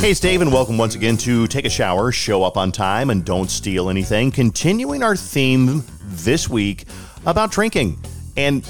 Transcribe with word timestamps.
Hey, 0.00 0.12
it's 0.12 0.18
Dave, 0.18 0.40
and 0.40 0.50
welcome 0.50 0.78
once 0.78 0.94
again 0.94 1.18
to 1.18 1.46
Take 1.46 1.66
a 1.66 1.68
Shower, 1.68 2.10
Show 2.10 2.42
Up 2.42 2.56
on 2.56 2.72
Time, 2.72 3.10
and 3.10 3.22
Don't 3.22 3.50
Steal 3.50 3.90
Anything. 3.90 4.30
Continuing 4.30 5.02
our 5.02 5.14
theme 5.14 5.84
this 6.04 6.48
week 6.48 6.86
about 7.26 7.52
drinking. 7.52 7.98
And 8.34 8.66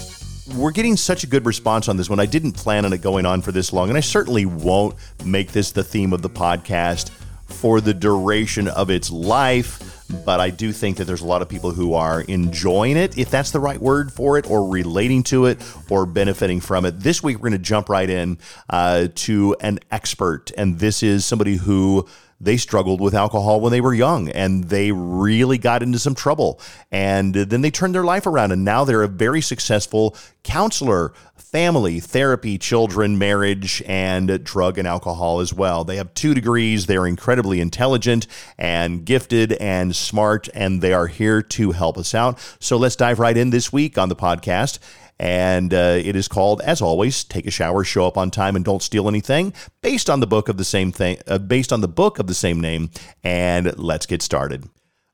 we're 0.56 0.72
getting 0.72 0.96
such 0.96 1.22
a 1.22 1.28
good 1.28 1.46
response 1.46 1.88
on 1.88 1.96
this 1.96 2.10
one. 2.10 2.18
I 2.18 2.26
didn't 2.26 2.54
plan 2.54 2.84
on 2.84 2.92
it 2.92 3.00
going 3.00 3.26
on 3.26 3.42
for 3.42 3.52
this 3.52 3.72
long, 3.72 3.90
and 3.90 3.96
I 3.96 4.00
certainly 4.00 4.44
won't 4.44 4.96
make 5.24 5.52
this 5.52 5.70
the 5.70 5.84
theme 5.84 6.12
of 6.12 6.20
the 6.20 6.28
podcast 6.28 7.10
for 7.46 7.80
the 7.80 7.94
duration 7.94 8.66
of 8.66 8.90
its 8.90 9.08
life. 9.08 9.99
But 10.24 10.40
I 10.40 10.50
do 10.50 10.72
think 10.72 10.96
that 10.98 11.04
there's 11.04 11.20
a 11.20 11.26
lot 11.26 11.42
of 11.42 11.48
people 11.48 11.72
who 11.72 11.94
are 11.94 12.20
enjoying 12.22 12.96
it, 12.96 13.16
if 13.16 13.30
that's 13.30 13.50
the 13.50 13.60
right 13.60 13.80
word 13.80 14.12
for 14.12 14.38
it, 14.38 14.50
or 14.50 14.68
relating 14.68 15.22
to 15.24 15.46
it, 15.46 15.62
or 15.88 16.06
benefiting 16.06 16.60
from 16.60 16.84
it. 16.84 17.00
This 17.00 17.22
week, 17.22 17.36
we're 17.36 17.50
going 17.50 17.52
to 17.52 17.58
jump 17.58 17.88
right 17.88 18.08
in 18.08 18.38
uh, 18.68 19.08
to 19.14 19.56
an 19.60 19.78
expert, 19.90 20.50
and 20.56 20.78
this 20.78 21.02
is 21.02 21.24
somebody 21.24 21.56
who 21.56 22.06
they 22.40 22.56
struggled 22.56 23.00
with 23.00 23.14
alcohol 23.14 23.60
when 23.60 23.70
they 23.70 23.80
were 23.80 23.92
young 23.92 24.28
and 24.30 24.64
they 24.64 24.92
really 24.92 25.58
got 25.58 25.82
into 25.82 25.98
some 25.98 26.14
trouble. 26.14 26.60
And 26.90 27.34
then 27.34 27.60
they 27.60 27.70
turned 27.70 27.94
their 27.94 28.04
life 28.04 28.26
around 28.26 28.52
and 28.52 28.64
now 28.64 28.84
they're 28.84 29.02
a 29.02 29.08
very 29.08 29.42
successful 29.42 30.16
counselor, 30.42 31.12
family, 31.36 32.00
therapy, 32.00 32.56
children, 32.56 33.18
marriage, 33.18 33.82
and 33.86 34.42
drug 34.42 34.78
and 34.78 34.88
alcohol 34.88 35.40
as 35.40 35.52
well. 35.52 35.84
They 35.84 35.96
have 35.96 36.14
two 36.14 36.32
degrees. 36.32 36.86
They're 36.86 37.06
incredibly 37.06 37.60
intelligent 37.60 38.26
and 38.56 39.04
gifted 39.04 39.52
and 39.54 39.94
smart, 39.94 40.48
and 40.54 40.80
they 40.80 40.92
are 40.92 41.08
here 41.08 41.42
to 41.42 41.72
help 41.72 41.98
us 41.98 42.14
out. 42.14 42.38
So 42.58 42.76
let's 42.76 42.96
dive 42.96 43.18
right 43.18 43.36
in 43.36 43.50
this 43.50 43.72
week 43.72 43.98
on 43.98 44.08
the 44.08 44.16
podcast 44.16 44.78
and 45.20 45.74
uh, 45.74 45.98
it 46.02 46.16
is 46.16 46.28
called, 46.28 46.62
as 46.62 46.80
always, 46.80 47.24
"Take 47.24 47.46
a 47.46 47.50
Shower, 47.50 47.84
Show 47.84 48.06
Up 48.06 48.16
on 48.16 48.30
Time, 48.30 48.56
and 48.56 48.64
Don't 48.64 48.82
Steal 48.82 49.06
Anything," 49.06 49.52
based 49.82 50.08
on 50.08 50.20
the 50.20 50.26
book 50.26 50.48
of 50.48 50.56
the 50.56 50.64
same 50.64 50.92
thing, 50.92 51.18
uh, 51.26 51.36
based 51.36 51.74
on 51.74 51.82
the 51.82 51.88
book 51.88 52.18
of 52.18 52.26
the 52.26 52.34
same 52.34 52.58
name. 52.58 52.88
And 53.22 53.78
let's 53.78 54.06
get 54.06 54.22
started. 54.22 54.68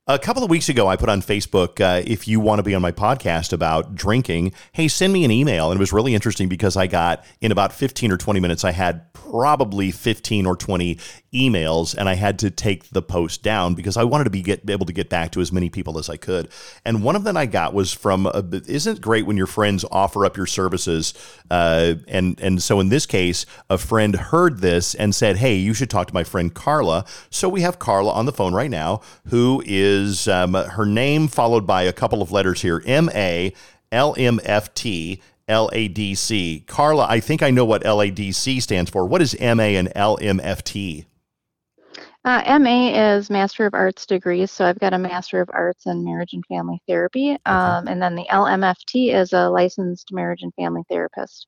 A 0.09 0.21
couple 0.21 0.45
of 0.45 0.51
weeks 0.51 0.69
ago, 0.69 0.87
I 0.87 0.95
put 0.95 1.09
on 1.09 1.21
Facebook, 1.21 1.81
uh, 1.81 2.01
if 2.07 2.29
you 2.29 2.39
want 2.39 2.61
to 2.61 2.63
be 2.63 2.77
on 2.77 2.81
my 2.81 2.93
podcast 2.93 3.53
about 3.53 3.97
drinking, 3.97 4.53
hey, 4.71 4.87
send 4.87 5.13
me 5.13 5.25
an 5.25 5.33
email. 5.33 5.73
And 5.73 5.79
it 5.79 5.81
was 5.81 5.93
really 5.93 6.15
interesting 6.15 6.49
because 6.49 6.77
I 6.77 6.87
got, 6.87 7.25
in 7.41 7.51
about 7.51 7.73
15 7.73 8.13
or 8.13 8.17
20 8.17 8.39
minutes, 8.39 8.63
I 8.63 8.71
had 8.71 9.13
probably 9.15 9.91
15 9.91 10.47
or 10.47 10.55
20 10.55 11.01
emails 11.35 11.97
and 11.97 12.09
I 12.09 12.15
had 12.15 12.39
to 12.39 12.53
take 12.53 12.91
the 12.91 13.03
post 13.03 13.43
down 13.43 13.75
because 13.75 13.97
I 13.97 14.05
wanted 14.05 14.25
to 14.25 14.31
be, 14.31 14.43
get, 14.43 14.71
able 14.71 14.87
to 14.87 14.93
get 14.93 15.11
back 15.11 15.33
to 15.33 15.41
as 15.41 15.51
many 15.51 15.71
people 15.71 15.99
as 15.99 16.09
I 16.09 16.17
could. 16.17 16.51
And 16.85 17.03
one 17.03 17.17
of 17.17 17.25
them 17.25 17.37
I 17.37 17.47
got 17.47 17.75
was 17.75 17.93
from, 17.93 18.27
a, 18.27 18.45
isn't 18.69 18.99
it 18.99 19.03
great 19.03 19.27
when 19.27 19.37
your 19.37 19.49
friends 19.49 19.85
offer 19.91 20.25
up 20.25 20.37
your 20.37 20.47
services? 20.47 21.15
Uh, 21.51 21.95
and, 22.07 22.41
and 22.41 22.63
so 22.63 22.79
in 22.79 22.91
this 22.91 23.07
case, 23.07 23.45
a 23.69 23.77
friend 23.77 24.15
heard 24.15 24.61
this 24.61 24.95
and 24.95 25.13
said, 25.13 25.39
hey, 25.39 25.57
you 25.57 25.75
should 25.75 25.91
talk 25.91 26.07
to 26.07 26.15
my 26.15 26.23
friend 26.23 26.55
Carla. 26.55 27.05
So 27.29 27.49
we 27.49 27.63
have 27.63 27.81
Carla 27.81 28.13
on 28.13 28.27
the 28.27 28.33
phone 28.33 28.55
right 28.55 28.71
now, 28.71 29.01
who 29.27 29.65
is 29.67 29.96
um, 30.29 30.55
her 30.55 30.87
name 30.87 31.29
followed 31.29 31.67
by 31.67 31.83
a 31.83 31.93
couple 31.93 32.23
of 32.23 32.33
letters 32.33 32.63
here 32.63 32.83
M 32.87 33.11
A 33.15 33.53
L 33.93 34.15
M 34.19 34.41
F 34.45 34.73
T 34.75 35.21
LADC. 35.49 36.67
Carla, 36.67 37.07
I 37.09 37.21
think 37.21 37.43
I 37.43 37.51
know 37.51 37.65
what 37.65 37.85
LADC 37.85 38.61
stands 38.63 38.91
for. 38.91 39.07
What 39.07 39.23
is 39.23 39.39
MA 39.41 39.77
and 39.77 39.89
LMFT? 39.95 41.07
Uh, 42.25 42.59
MA 42.59 43.15
is 43.15 43.31
Master 43.31 43.67
of 43.67 43.75
Arts 43.75 44.05
degrees, 44.05 44.51
so 44.51 44.65
I've 44.65 44.81
got 44.81 44.93
a 44.93 44.99
Master 44.99 45.41
of 45.41 45.49
Arts 45.53 45.87
in 45.87 46.05
Marriage 46.05 46.33
and 46.33 46.45
Family 46.47 46.81
Therapy. 46.89 47.31
Okay. 47.31 47.41
Um, 47.47 47.87
and 47.87 48.03
then 48.03 48.17
the 48.17 48.27
LMFT 48.29 49.15
is 49.15 49.33
a 49.33 49.49
licensed 49.49 50.13
marriage 50.13 50.43
and 50.43 50.53
family 50.55 50.83
therapist 50.89 51.47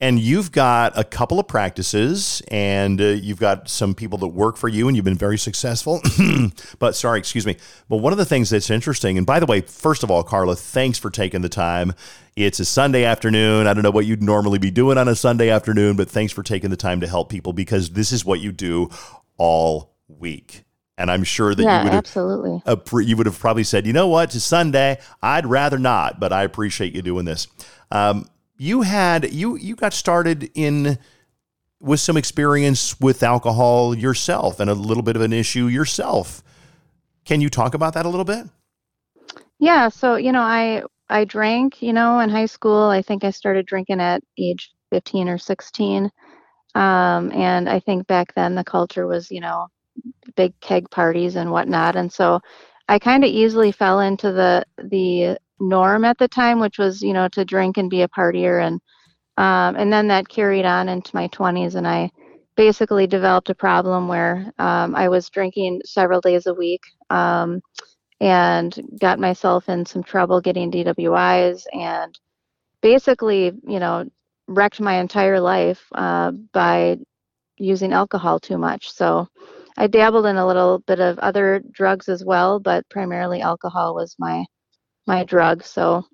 and 0.00 0.20
you've 0.20 0.52
got 0.52 0.96
a 0.96 1.02
couple 1.02 1.40
of 1.40 1.48
practices 1.48 2.40
and 2.48 3.00
uh, 3.00 3.04
you've 3.04 3.40
got 3.40 3.68
some 3.68 3.94
people 3.94 4.18
that 4.18 4.28
work 4.28 4.56
for 4.56 4.68
you 4.68 4.86
and 4.86 4.96
you've 4.96 5.04
been 5.04 5.18
very 5.18 5.38
successful. 5.38 6.00
But 6.78 6.94
sorry 6.94 7.18
excuse 7.18 7.46
me. 7.46 7.56
But 7.88 7.98
one 7.98 8.12
of 8.12 8.18
the 8.18 8.24
things 8.24 8.50
that's 8.50 8.70
interesting 8.70 9.16
and 9.16 9.26
by 9.26 9.40
the 9.40 9.46
way 9.46 9.60
first 9.62 10.02
of 10.02 10.10
all 10.10 10.22
carla 10.22 10.54
thanks 10.54 10.98
for 10.98 11.10
taking 11.10 11.42
the 11.42 11.48
time. 11.48 11.94
It's 12.36 12.60
a 12.60 12.64
sunday 12.64 13.04
afternoon. 13.04 13.66
I 13.66 13.74
don't 13.74 13.82
know 13.82 13.90
what 13.90 14.06
you'd 14.06 14.22
normally 14.22 14.58
be 14.58 14.70
doing 14.70 14.98
on 14.98 15.08
a 15.08 15.14
sunday 15.14 15.50
afternoon 15.50 15.96
but 15.96 16.08
thanks 16.08 16.32
for 16.32 16.42
taking 16.42 16.70
the 16.70 16.76
time 16.76 17.00
to 17.00 17.08
help 17.08 17.28
people 17.28 17.52
because 17.52 17.90
this 17.90 18.12
is 18.12 18.24
what 18.24 18.40
you 18.40 18.52
do 18.52 18.90
all 19.36 19.94
week. 20.06 20.64
And 20.96 21.10
I'm 21.10 21.24
sure 21.24 21.54
that 21.54 21.62
yeah, 21.62 21.78
you 21.78 21.84
would 21.84 21.92
have 21.92 22.04
absolutely. 22.04 23.06
you 23.06 23.16
would 23.16 23.26
have 23.26 23.38
probably 23.38 23.64
said, 23.64 23.86
you 23.86 23.92
know 23.92 24.08
what, 24.08 24.34
it's 24.34 24.44
Sunday. 24.44 24.98
I'd 25.22 25.46
rather 25.46 25.78
not, 25.78 26.18
but 26.18 26.32
I 26.32 26.42
appreciate 26.42 26.94
you 26.94 27.02
doing 27.02 27.24
this. 27.24 27.46
Um, 27.92 28.28
you 28.58 28.82
had 28.82 29.32
you 29.32 29.56
you 29.56 29.76
got 29.76 29.92
started 29.92 30.50
in 30.54 30.98
with 31.80 32.00
some 32.00 32.16
experience 32.16 32.98
with 33.00 33.22
alcohol 33.22 33.96
yourself 33.96 34.58
and 34.58 34.68
a 34.68 34.74
little 34.74 35.02
bit 35.02 35.16
of 35.16 35.22
an 35.22 35.32
issue 35.32 35.66
yourself. 35.66 36.42
Can 37.24 37.40
you 37.40 37.48
talk 37.48 37.74
about 37.74 37.94
that 37.94 38.04
a 38.04 38.08
little 38.08 38.24
bit? 38.24 38.46
Yeah, 39.60 39.88
so 39.88 40.16
you 40.16 40.32
know, 40.32 40.42
I 40.42 40.82
I 41.08 41.24
drank, 41.24 41.80
you 41.82 41.92
know, 41.92 42.20
in 42.20 42.30
high 42.30 42.46
school. 42.46 42.88
I 42.88 43.02
think 43.02 43.24
I 43.24 43.30
started 43.30 43.66
drinking 43.66 44.00
at 44.00 44.22
age 44.36 44.72
15 44.90 45.28
or 45.28 45.38
16. 45.38 46.10
Um, 46.74 47.32
and 47.32 47.68
I 47.68 47.80
think 47.80 48.06
back 48.06 48.34
then 48.34 48.54
the 48.54 48.64
culture 48.64 49.06
was, 49.06 49.30
you 49.30 49.40
know, 49.40 49.68
big 50.36 50.58
keg 50.60 50.90
parties 50.90 51.36
and 51.36 51.50
whatnot. 51.50 51.96
And 51.96 52.12
so 52.12 52.40
I 52.88 52.98
kind 52.98 53.24
of 53.24 53.30
easily 53.30 53.72
fell 53.72 54.00
into 54.00 54.32
the 54.32 54.64
the 54.82 55.38
norm 55.60 56.04
at 56.04 56.18
the 56.18 56.28
time, 56.28 56.60
which 56.60 56.78
was 56.78 57.02
you 57.02 57.12
know 57.12 57.28
to 57.28 57.44
drink 57.44 57.76
and 57.76 57.90
be 57.90 58.02
a 58.02 58.08
partier, 58.08 58.64
and 58.66 58.80
um, 59.36 59.76
and 59.76 59.92
then 59.92 60.08
that 60.08 60.28
carried 60.28 60.64
on 60.64 60.88
into 60.88 61.14
my 61.14 61.28
20s, 61.28 61.74
and 61.76 61.86
I 61.86 62.10
basically 62.56 63.06
developed 63.06 63.50
a 63.50 63.54
problem 63.54 64.08
where 64.08 64.52
um, 64.58 64.94
I 64.96 65.08
was 65.08 65.30
drinking 65.30 65.82
several 65.84 66.20
days 66.20 66.46
a 66.46 66.54
week, 66.54 66.82
um, 67.10 67.60
and 68.20 68.76
got 69.00 69.20
myself 69.20 69.68
in 69.68 69.86
some 69.86 70.02
trouble 70.02 70.40
getting 70.40 70.70
DWIs, 70.70 71.64
and 71.72 72.18
basically 72.82 73.52
you 73.66 73.80
know 73.80 74.08
wrecked 74.48 74.80
my 74.80 74.98
entire 75.00 75.40
life 75.40 75.84
uh, 75.94 76.32
by 76.52 76.96
using 77.58 77.92
alcohol 77.92 78.40
too 78.40 78.58
much. 78.58 78.90
So. 78.92 79.28
I 79.80 79.86
dabbled 79.86 80.26
in 80.26 80.36
a 80.38 80.46
little 80.46 80.80
bit 80.80 80.98
of 80.98 81.20
other 81.20 81.62
drugs 81.70 82.08
as 82.08 82.24
well, 82.24 82.58
but 82.58 82.88
primarily 82.88 83.40
alcohol 83.40 83.94
was 83.94 84.16
my 84.18 84.44
my 85.08 85.24
drug. 85.24 85.64
So 85.64 86.06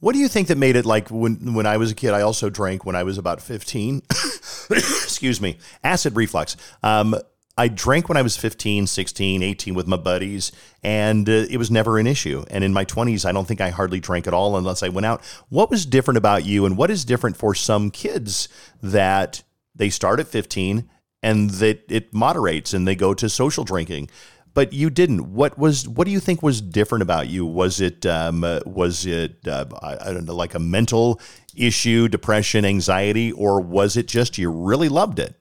what 0.00 0.12
do 0.12 0.18
you 0.18 0.28
think 0.28 0.48
that 0.48 0.58
made 0.58 0.76
it 0.76 0.84
like 0.84 1.08
when 1.08 1.54
when 1.54 1.66
I 1.66 1.76
was 1.76 1.92
a 1.92 1.94
kid? 1.94 2.12
I 2.12 2.22
also 2.22 2.50
drank 2.50 2.84
when 2.84 2.96
I 2.96 3.04
was 3.04 3.18
about 3.18 3.40
fifteen. 3.40 4.02
Excuse 4.70 5.40
me, 5.40 5.58
acid 5.84 6.16
reflux. 6.16 6.56
Um, 6.82 7.14
I 7.58 7.68
drank 7.68 8.10
when 8.10 8.18
I 8.18 8.22
was 8.22 8.36
15, 8.36 8.86
16, 8.86 9.42
18 9.42 9.74
with 9.74 9.86
my 9.86 9.96
buddies, 9.96 10.52
and 10.82 11.26
uh, 11.26 11.46
it 11.48 11.56
was 11.56 11.70
never 11.70 11.98
an 11.98 12.06
issue. 12.06 12.44
And 12.50 12.62
in 12.62 12.74
my 12.74 12.84
20s, 12.84 13.24
I 13.24 13.32
don't 13.32 13.48
think 13.48 13.62
I 13.62 13.70
hardly 13.70 13.98
drank 13.98 14.26
at 14.26 14.34
all 14.34 14.58
unless 14.58 14.82
I 14.82 14.90
went 14.90 15.06
out. 15.06 15.24
What 15.48 15.70
was 15.70 15.86
different 15.86 16.18
about 16.18 16.44
you, 16.44 16.66
and 16.66 16.76
what 16.76 16.90
is 16.90 17.06
different 17.06 17.38
for 17.38 17.54
some 17.54 17.90
kids 17.90 18.50
that 18.82 19.42
they 19.74 19.88
start 19.88 20.20
at 20.20 20.28
15 20.28 20.86
and 21.22 21.48
that 21.48 21.90
it 21.90 22.12
moderates 22.12 22.74
and 22.74 22.86
they 22.86 22.94
go 22.94 23.14
to 23.14 23.26
social 23.26 23.64
drinking? 23.64 24.10
But 24.56 24.72
you 24.72 24.88
didn't. 24.88 25.34
What 25.34 25.58
was 25.58 25.86
what 25.86 26.06
do 26.06 26.10
you 26.10 26.18
think 26.18 26.42
was 26.42 26.62
different 26.62 27.02
about 27.02 27.28
you? 27.28 27.44
Was 27.44 27.78
it 27.78 28.06
um, 28.06 28.42
uh, 28.42 28.60
was 28.64 29.04
it 29.04 29.46
uh, 29.46 29.66
I, 29.82 30.08
I 30.08 30.12
don't 30.14 30.24
know 30.24 30.34
like 30.34 30.54
a 30.54 30.58
mental 30.58 31.20
issue, 31.54 32.08
depression, 32.08 32.64
anxiety, 32.64 33.30
or 33.32 33.60
was 33.60 33.98
it 33.98 34.08
just 34.08 34.38
you 34.38 34.50
really 34.50 34.88
loved 34.88 35.18
it? 35.18 35.34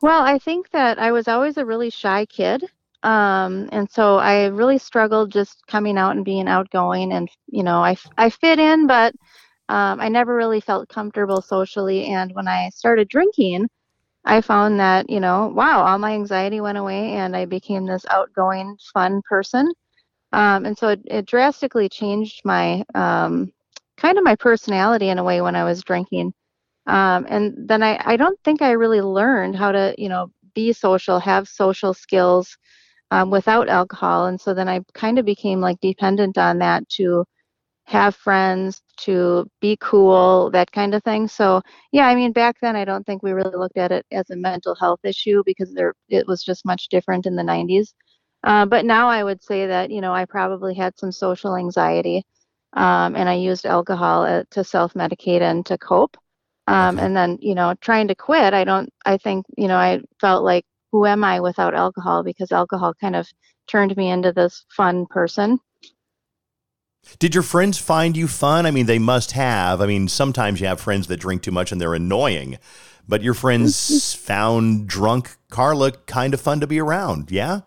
Well, 0.00 0.22
I 0.22 0.38
think 0.38 0.70
that 0.70 0.98
I 0.98 1.12
was 1.12 1.28
always 1.28 1.58
a 1.58 1.66
really 1.66 1.90
shy 1.90 2.24
kid. 2.24 2.64
Um, 3.02 3.68
and 3.72 3.90
so 3.90 4.16
I 4.16 4.46
really 4.46 4.78
struggled 4.78 5.30
just 5.30 5.66
coming 5.66 5.98
out 5.98 6.16
and 6.16 6.24
being 6.24 6.48
outgoing. 6.48 7.12
And, 7.12 7.28
you 7.46 7.62
know, 7.62 7.84
I, 7.84 7.96
I 8.16 8.30
fit 8.30 8.58
in, 8.58 8.86
but 8.86 9.14
um, 9.68 10.00
I 10.00 10.08
never 10.08 10.34
really 10.34 10.60
felt 10.60 10.88
comfortable 10.88 11.42
socially. 11.42 12.06
And 12.06 12.34
when 12.34 12.48
I 12.48 12.70
started 12.70 13.08
drinking, 13.08 13.68
I 14.24 14.40
found 14.40 14.80
that, 14.80 15.08
you 15.08 15.20
know, 15.20 15.48
wow, 15.54 15.82
all 15.82 15.98
my 15.98 16.12
anxiety 16.12 16.60
went 16.60 16.78
away 16.78 17.12
and 17.14 17.34
I 17.36 17.44
became 17.46 17.86
this 17.86 18.04
outgoing, 18.10 18.76
fun 18.92 19.22
person. 19.28 19.72
Um, 20.32 20.66
and 20.66 20.76
so 20.76 20.88
it, 20.88 21.00
it, 21.06 21.26
drastically 21.26 21.88
changed 21.88 22.42
my 22.44 22.84
um, 22.94 23.50
kind 23.96 24.18
of 24.18 24.24
my 24.24 24.36
personality 24.36 25.08
in 25.08 25.18
a 25.18 25.24
way 25.24 25.40
when 25.40 25.56
I 25.56 25.64
was 25.64 25.82
drinking. 25.82 26.34
Um, 26.86 27.26
and 27.28 27.54
then 27.68 27.82
I, 27.82 28.00
I 28.04 28.16
don't 28.16 28.38
think 28.44 28.62
I 28.62 28.72
really 28.72 29.00
learned 29.00 29.56
how 29.56 29.72
to, 29.72 29.94
you 29.96 30.08
know, 30.08 30.30
be 30.54 30.72
social, 30.72 31.18
have 31.20 31.48
social 31.48 31.94
skills 31.94 32.56
um, 33.10 33.30
without 33.30 33.68
alcohol. 33.68 34.26
And 34.26 34.40
so 34.40 34.54
then 34.54 34.68
I 34.68 34.80
kind 34.94 35.18
of 35.18 35.24
became 35.24 35.60
like 35.60 35.80
dependent 35.80 36.36
on 36.38 36.58
that 36.58 36.88
to 36.90 37.24
have 37.88 38.14
friends, 38.14 38.82
to 38.98 39.48
be 39.60 39.78
cool, 39.80 40.50
that 40.50 40.70
kind 40.72 40.94
of 40.94 41.02
thing. 41.04 41.26
So, 41.28 41.62
yeah, 41.92 42.06
I 42.06 42.14
mean, 42.14 42.32
back 42.32 42.56
then 42.60 42.76
I 42.76 42.84
don't 42.84 43.04
think 43.06 43.22
we 43.22 43.32
really 43.32 43.56
looked 43.56 43.78
at 43.78 43.92
it 43.92 44.04
as 44.12 44.28
a 44.30 44.36
mental 44.36 44.74
health 44.74 45.00
issue 45.04 45.42
because 45.46 45.72
there 45.72 45.94
it 46.08 46.26
was 46.26 46.42
just 46.44 46.66
much 46.66 46.88
different 46.90 47.26
in 47.26 47.36
the 47.36 47.42
90s. 47.42 47.94
Uh, 48.44 48.66
but 48.66 48.84
now 48.84 49.08
I 49.08 49.24
would 49.24 49.42
say 49.42 49.66
that 49.66 49.90
you 49.90 50.00
know 50.00 50.12
I 50.14 50.24
probably 50.26 50.74
had 50.74 50.98
some 50.98 51.12
social 51.12 51.56
anxiety, 51.56 52.24
um, 52.74 53.16
and 53.16 53.28
I 53.28 53.34
used 53.34 53.66
alcohol 53.66 54.22
uh, 54.24 54.44
to 54.50 54.64
self-medicate 54.64 55.40
and 55.42 55.64
to 55.66 55.78
cope. 55.78 56.16
Um. 56.66 56.98
And 56.98 57.16
then, 57.16 57.38
you 57.40 57.54
know, 57.54 57.74
trying 57.80 58.08
to 58.08 58.14
quit, 58.14 58.52
I 58.54 58.64
don't, 58.64 58.92
I 59.06 59.16
think, 59.16 59.46
you 59.56 59.68
know, 59.68 59.76
I 59.78 60.00
felt 60.20 60.44
like, 60.44 60.66
who 60.92 61.06
am 61.06 61.24
I 61.24 61.40
without 61.40 61.74
alcohol? 61.74 62.22
Because 62.22 62.52
alcohol 62.52 62.94
kind 63.00 63.16
of 63.16 63.26
turned 63.68 63.96
me 63.96 64.10
into 64.10 64.32
this 64.32 64.64
fun 64.76 65.06
person. 65.06 65.58
Did 67.18 67.34
your 67.34 67.42
friends 67.42 67.78
find 67.78 68.16
you 68.16 68.28
fun? 68.28 68.66
I 68.66 68.70
mean, 68.70 68.86
they 68.86 68.98
must 68.98 69.32
have. 69.32 69.80
I 69.80 69.86
mean, 69.86 70.08
sometimes 70.08 70.60
you 70.60 70.66
have 70.66 70.80
friends 70.80 71.06
that 71.08 71.18
drink 71.18 71.42
too 71.42 71.50
much 71.50 71.72
and 71.72 71.80
they're 71.80 71.94
annoying, 71.94 72.58
but 73.08 73.22
your 73.22 73.34
friends 73.34 74.14
found 74.26 74.86
drunk 74.86 75.36
Carla 75.50 75.92
kind 75.92 76.34
of 76.34 76.40
fun 76.40 76.60
to 76.60 76.66
be 76.66 76.80
around. 76.80 77.30
Yeah? 77.30 77.62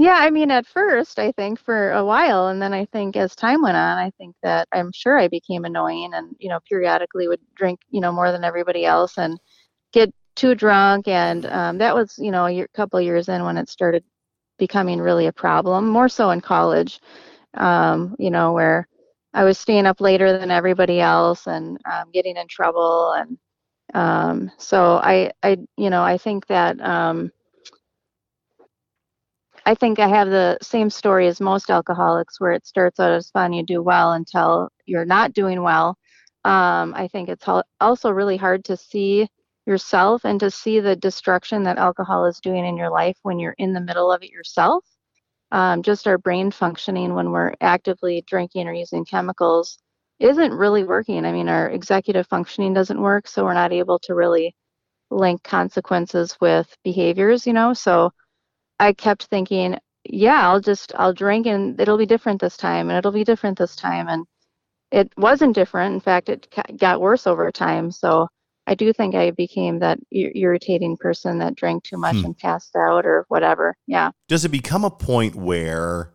Yeah, 0.00 0.16
I 0.18 0.30
mean, 0.30 0.52
at 0.52 0.64
first, 0.64 1.18
I 1.18 1.32
think 1.32 1.58
for 1.58 1.90
a 1.90 2.04
while, 2.04 2.48
and 2.48 2.62
then 2.62 2.72
I 2.72 2.84
think 2.84 3.16
as 3.16 3.34
time 3.34 3.62
went 3.62 3.76
on, 3.76 3.98
I 3.98 4.10
think 4.10 4.36
that 4.44 4.68
I'm 4.70 4.92
sure 4.92 5.18
I 5.18 5.26
became 5.26 5.64
annoying 5.64 6.12
and, 6.14 6.36
you 6.38 6.48
know, 6.48 6.60
periodically 6.68 7.26
would 7.26 7.40
drink, 7.56 7.80
you 7.90 8.00
know, 8.00 8.12
more 8.12 8.30
than 8.30 8.44
everybody 8.44 8.84
else 8.84 9.18
and 9.18 9.40
get 9.92 10.14
too 10.36 10.54
drunk. 10.54 11.08
And 11.08 11.46
um, 11.46 11.78
that 11.78 11.96
was, 11.96 12.14
you 12.16 12.30
know, 12.30 12.46
a 12.46 12.50
year, 12.52 12.68
couple 12.74 13.00
years 13.00 13.28
in 13.28 13.42
when 13.42 13.58
it 13.58 13.68
started 13.68 14.04
becoming 14.56 15.00
really 15.00 15.26
a 15.26 15.32
problem, 15.32 15.88
more 15.88 16.08
so 16.08 16.30
in 16.30 16.40
college, 16.42 17.00
um, 17.58 18.16
you 18.18 18.30
know, 18.30 18.52
where 18.52 18.88
I 19.34 19.44
was 19.44 19.58
staying 19.58 19.86
up 19.86 20.00
later 20.00 20.38
than 20.38 20.50
everybody 20.50 21.00
else 21.00 21.46
and 21.46 21.78
um, 21.90 22.10
getting 22.12 22.36
in 22.36 22.48
trouble. 22.48 23.12
And 23.12 23.38
um, 23.94 24.50
so 24.56 24.96
I, 24.96 25.32
I, 25.42 25.58
you 25.76 25.90
know, 25.90 26.02
I 26.02 26.18
think 26.18 26.46
that, 26.46 26.80
um, 26.80 27.30
I 29.66 29.74
think 29.74 29.98
I 29.98 30.08
have 30.08 30.30
the 30.30 30.56
same 30.62 30.88
story 30.88 31.26
as 31.26 31.40
most 31.40 31.68
alcoholics, 31.68 32.40
where 32.40 32.52
it 32.52 32.66
starts 32.66 32.98
out 33.00 33.12
as 33.12 33.30
fun, 33.30 33.52
you 33.52 33.62
do 33.62 33.82
well 33.82 34.12
until 34.12 34.70
you're 34.86 35.04
not 35.04 35.34
doing 35.34 35.62
well. 35.62 35.98
Um, 36.44 36.94
I 36.96 37.08
think 37.12 37.28
it's 37.28 37.44
also 37.80 38.10
really 38.10 38.38
hard 38.38 38.64
to 38.64 38.76
see 38.78 39.28
yourself 39.66 40.24
and 40.24 40.40
to 40.40 40.50
see 40.50 40.80
the 40.80 40.96
destruction 40.96 41.64
that 41.64 41.76
alcohol 41.76 42.24
is 42.24 42.40
doing 42.40 42.64
in 42.64 42.78
your 42.78 42.90
life 42.90 43.18
when 43.22 43.38
you're 43.38 43.56
in 43.58 43.74
the 43.74 43.80
middle 43.80 44.10
of 44.10 44.22
it 44.22 44.30
yourself. 44.30 44.84
Um, 45.50 45.82
just 45.82 46.06
our 46.06 46.18
brain 46.18 46.50
functioning 46.50 47.14
when 47.14 47.30
we're 47.30 47.54
actively 47.60 48.22
drinking 48.26 48.68
or 48.68 48.72
using 48.72 49.04
chemicals 49.04 49.78
isn't 50.18 50.52
really 50.52 50.84
working. 50.84 51.24
I 51.24 51.32
mean, 51.32 51.48
our 51.48 51.70
executive 51.70 52.26
functioning 52.26 52.74
doesn't 52.74 53.00
work, 53.00 53.28
so 53.28 53.44
we're 53.44 53.54
not 53.54 53.72
able 53.72 53.98
to 54.00 54.14
really 54.14 54.54
link 55.10 55.42
consequences 55.42 56.36
with 56.40 56.74
behaviors, 56.84 57.46
you 57.46 57.52
know. 57.52 57.72
So 57.72 58.12
I 58.78 58.92
kept 58.92 59.24
thinking, 59.24 59.78
yeah, 60.04 60.48
I'll 60.48 60.60
just 60.60 60.92
I'll 60.96 61.14
drink 61.14 61.46
and 61.46 61.80
it'll 61.80 61.98
be 61.98 62.06
different 62.06 62.40
this 62.40 62.56
time 62.56 62.88
and 62.88 62.98
it'll 62.98 63.12
be 63.12 63.24
different 63.24 63.58
this 63.58 63.76
time 63.76 64.08
and 64.08 64.26
it 64.90 65.12
wasn't 65.16 65.54
different. 65.54 65.94
In 65.94 66.00
fact, 66.00 66.28
it 66.28 66.48
got 66.76 67.00
worse 67.00 67.26
over 67.26 67.50
time. 67.52 67.90
So 67.90 68.28
I 68.68 68.74
do 68.74 68.92
think 68.92 69.14
I 69.14 69.30
became 69.30 69.78
that 69.78 69.98
irritating 70.12 70.98
person 70.98 71.38
that 71.38 71.54
drank 71.54 71.84
too 71.84 71.96
much 71.96 72.16
hmm. 72.16 72.26
and 72.26 72.38
passed 72.38 72.76
out 72.76 73.06
or 73.06 73.24
whatever. 73.28 73.74
Yeah. 73.86 74.10
Does 74.28 74.44
it 74.44 74.50
become 74.50 74.84
a 74.84 74.90
point 74.90 75.34
where 75.34 76.12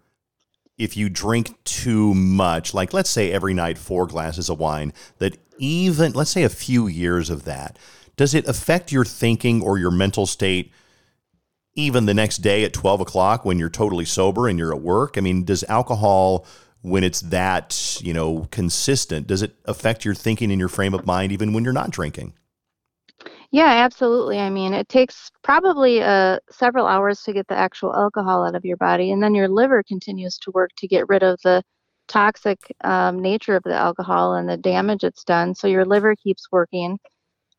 if 0.78 0.96
you 0.96 1.10
drink 1.10 1.62
too 1.64 2.14
much, 2.14 2.76
like 2.76 2.94
let's 2.94 3.10
say 3.10 3.32
every 3.32 3.56
night 3.56 3.80
four 3.80 4.06
glasses 4.06 4.50
of 4.50 4.60
wine, 4.60 4.94
that 5.18 5.36
even 5.58 6.14
let's 6.14 6.30
say 6.30 6.44
a 6.44 6.50
few 6.50 6.86
years 6.86 7.32
of 7.32 7.44
that, 7.46 7.80
does 8.18 8.36
it 8.36 8.48
affect 8.48 8.92
your 8.92 9.04
thinking 9.04 9.64
or 9.64 9.80
your 9.80 9.92
mental 9.92 10.28
state 10.28 10.72
even 11.74 12.06
the 12.06 12.14
next 12.14 12.38
day 12.38 12.64
at 12.64 12.72
12 12.72 13.02
o'clock 13.02 13.44
when 13.44 13.58
you're 13.58 13.68
totally 13.68 14.06
sober 14.06 14.48
and 14.48 14.60
you're 14.60 14.76
at 14.76 14.82
work? 14.82 15.18
I 15.18 15.22
mean, 15.22 15.44
does 15.44 15.64
alcohol, 15.64 16.46
when 16.84 17.04
it's 17.04 17.22
that, 17.22 18.00
you 18.04 18.14
know, 18.14 18.48
consistent, 18.52 19.26
does 19.26 19.42
it 19.42 19.56
affect 19.66 20.06
your 20.06 20.14
thinking 20.14 20.52
and 20.52 20.60
your 20.60 20.70
frame 20.70 20.94
of 20.94 21.08
mind 21.08 21.32
even 21.32 21.52
when 21.52 21.64
you're 21.64 21.74
not 21.74 21.90
drinking? 21.90 22.34
Yeah, 23.54 23.68
absolutely. 23.86 24.40
I 24.40 24.50
mean, 24.50 24.74
it 24.74 24.90
takes 24.90 25.30
probably 25.44 26.02
uh, 26.02 26.40
several 26.50 26.88
hours 26.88 27.22
to 27.24 27.34
get 27.34 27.48
the 27.48 27.56
actual 27.56 27.96
alcohol 27.96 28.44
out 28.44 28.56
of 28.56 28.66
your 28.66 28.78
body, 28.78 29.12
and 29.12 29.22
then 29.22 29.36
your 29.36 29.48
liver 29.48 29.84
continues 29.84 30.40
to 30.40 30.52
work 30.56 30.72
to 30.78 30.88
get 30.88 31.08
rid 31.08 31.22
of 31.22 31.40
the 31.44 31.62
toxic 32.08 32.60
um, 32.84 33.22
nature 33.22 33.56
of 33.56 33.62
the 33.64 33.76
alcohol 33.76 34.34
and 34.36 34.50
the 34.50 34.58
damage 34.58 35.04
it's 35.04 35.24
done. 35.24 35.54
So 35.54 35.68
your 35.68 35.86
liver 35.86 36.16
keeps 36.16 36.52
working. 36.52 36.98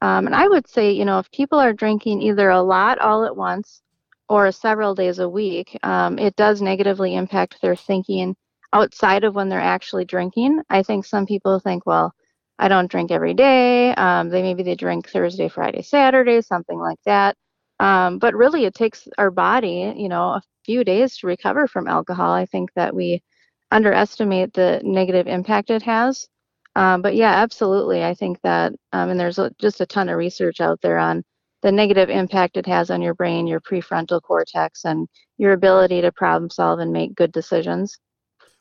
Um, 0.02 0.26
and 0.26 0.34
I 0.34 0.48
would 0.48 0.68
say, 0.68 0.90
you 0.92 1.04
know, 1.04 1.20
if 1.20 1.30
people 1.30 1.60
are 1.60 1.72
drinking 1.72 2.22
either 2.22 2.50
a 2.50 2.62
lot 2.62 2.98
all 2.98 3.24
at 3.24 3.36
once 3.36 3.80
or 4.28 4.50
several 4.52 4.96
days 4.96 5.20
a 5.20 5.28
week, 5.28 5.78
um, 5.84 6.18
it 6.18 6.34
does 6.36 6.60
negatively 6.60 7.14
impact 7.14 7.62
their 7.62 7.76
thinking 7.76 8.34
outside 8.72 9.24
of 9.24 9.36
when 9.36 9.48
they're 9.48 9.60
actually 9.60 10.06
drinking. 10.06 10.60
I 10.70 10.82
think 10.82 11.06
some 11.06 11.24
people 11.26 11.60
think, 11.60 11.86
well, 11.86 12.12
I 12.58 12.68
don't 12.68 12.90
drink 12.90 13.10
every 13.10 13.34
day. 13.34 13.94
Um, 13.94 14.28
they 14.28 14.42
maybe 14.42 14.62
they 14.62 14.76
drink 14.76 15.08
Thursday, 15.08 15.48
Friday, 15.48 15.82
Saturday, 15.82 16.40
something 16.40 16.78
like 16.78 16.98
that. 17.04 17.36
Um, 17.80 18.18
but 18.18 18.34
really, 18.34 18.64
it 18.64 18.74
takes 18.74 19.08
our 19.18 19.30
body, 19.30 19.92
you 19.96 20.08
know, 20.08 20.28
a 20.30 20.42
few 20.64 20.84
days 20.84 21.18
to 21.18 21.26
recover 21.26 21.66
from 21.66 21.88
alcohol. 21.88 22.32
I 22.32 22.46
think 22.46 22.72
that 22.74 22.94
we 22.94 23.22
underestimate 23.70 24.52
the 24.52 24.80
negative 24.84 25.26
impact 25.26 25.70
it 25.70 25.82
has. 25.82 26.28
Um, 26.76 27.02
but 27.02 27.14
yeah, 27.14 27.32
absolutely. 27.32 28.04
I 28.04 28.14
think 28.14 28.40
that, 28.42 28.72
um, 28.92 29.10
and 29.10 29.18
there's 29.18 29.38
a, 29.38 29.50
just 29.60 29.80
a 29.80 29.86
ton 29.86 30.08
of 30.08 30.16
research 30.16 30.60
out 30.60 30.80
there 30.80 30.98
on 30.98 31.24
the 31.62 31.72
negative 31.72 32.10
impact 32.10 32.56
it 32.56 32.66
has 32.66 32.90
on 32.90 33.00
your 33.00 33.14
brain, 33.14 33.46
your 33.46 33.60
prefrontal 33.60 34.20
cortex, 34.22 34.84
and 34.84 35.08
your 35.38 35.52
ability 35.52 36.00
to 36.02 36.12
problem 36.12 36.50
solve 36.50 36.78
and 36.78 36.92
make 36.92 37.14
good 37.14 37.32
decisions. 37.32 37.96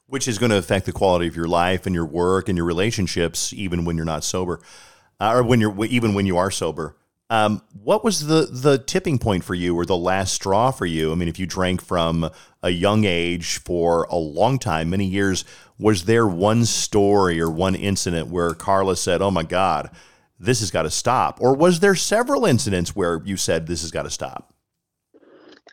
Which 0.08 0.28
is 0.28 0.38
going 0.38 0.52
to 0.52 0.58
affect 0.58 0.86
the 0.86 0.92
quality 0.92 1.28
of 1.28 1.36
your 1.36 1.48
life 1.48 1.86
and 1.86 1.96
your 1.96 2.06
work 2.06 2.50
and 2.50 2.58
your 2.58 2.66
relationships, 2.66 3.54
even 3.54 3.86
when 3.86 3.96
you're 3.96 4.06
not 4.06 4.24
sober, 4.24 4.60
uh, 5.20 5.32
or 5.34 5.44
when 5.44 5.60
you're 5.60 5.86
even 5.86 6.14
when 6.14 6.26
you 6.26 6.38
are 6.38 6.52
sober. 6.52 6.98
Um, 7.30 7.62
what 7.82 8.04
was 8.04 8.28
the 8.28 8.48
the 8.52 8.78
tipping 8.78 9.18
point 9.18 9.44
for 9.44 9.56
you, 9.56 9.76
or 9.76 9.86
the 9.86 9.98
last 9.98 10.34
straw 10.34 10.72
for 10.72 10.86
you? 10.86 11.12
I 11.12 11.16
mean, 11.16 11.30
if 11.30 11.40
you 11.40 11.48
drank 11.48 11.82
from 11.82 12.30
a 12.62 12.70
young 12.70 13.06
age 13.06 13.60
for 13.60 14.04
a 14.04 14.18
long 14.18 14.60
time, 14.60 14.90
many 14.90 15.06
years, 15.06 15.46
was 15.80 16.06
there 16.06 16.28
one 16.28 16.66
story 16.66 17.40
or 17.42 17.50
one 17.50 17.74
incident 17.74 18.28
where 18.28 18.54
Carla 18.54 18.96
said, 18.96 19.22
"Oh 19.22 19.32
my 19.32 19.44
God"? 19.44 19.90
this 20.44 20.60
has 20.60 20.72
got 20.72 20.84
to 20.84 20.92
stop? 20.92 21.40
Or 21.42 21.56
was 21.56 21.80
there 21.80 21.96
several 21.96 22.46
incidents 22.46 22.96
where 22.96 23.22
you 23.24 23.38
said 23.38 23.66
this 23.66 23.82
has 23.82 23.92
got 23.92 24.04
to 24.04 24.10
stop? 24.10 24.53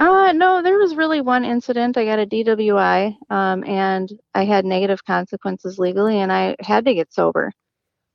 Uh, 0.00 0.32
no, 0.32 0.62
there 0.62 0.78
was 0.78 0.94
really 0.94 1.20
one 1.20 1.44
incident. 1.44 1.98
I 1.98 2.06
got 2.06 2.18
a 2.18 2.26
DWI, 2.26 3.14
um, 3.28 3.62
and 3.64 4.10
I 4.34 4.46
had 4.46 4.64
negative 4.64 5.04
consequences 5.04 5.78
legally, 5.78 6.18
and 6.18 6.32
I 6.32 6.56
had 6.58 6.86
to 6.86 6.94
get 6.94 7.12
sober. 7.12 7.52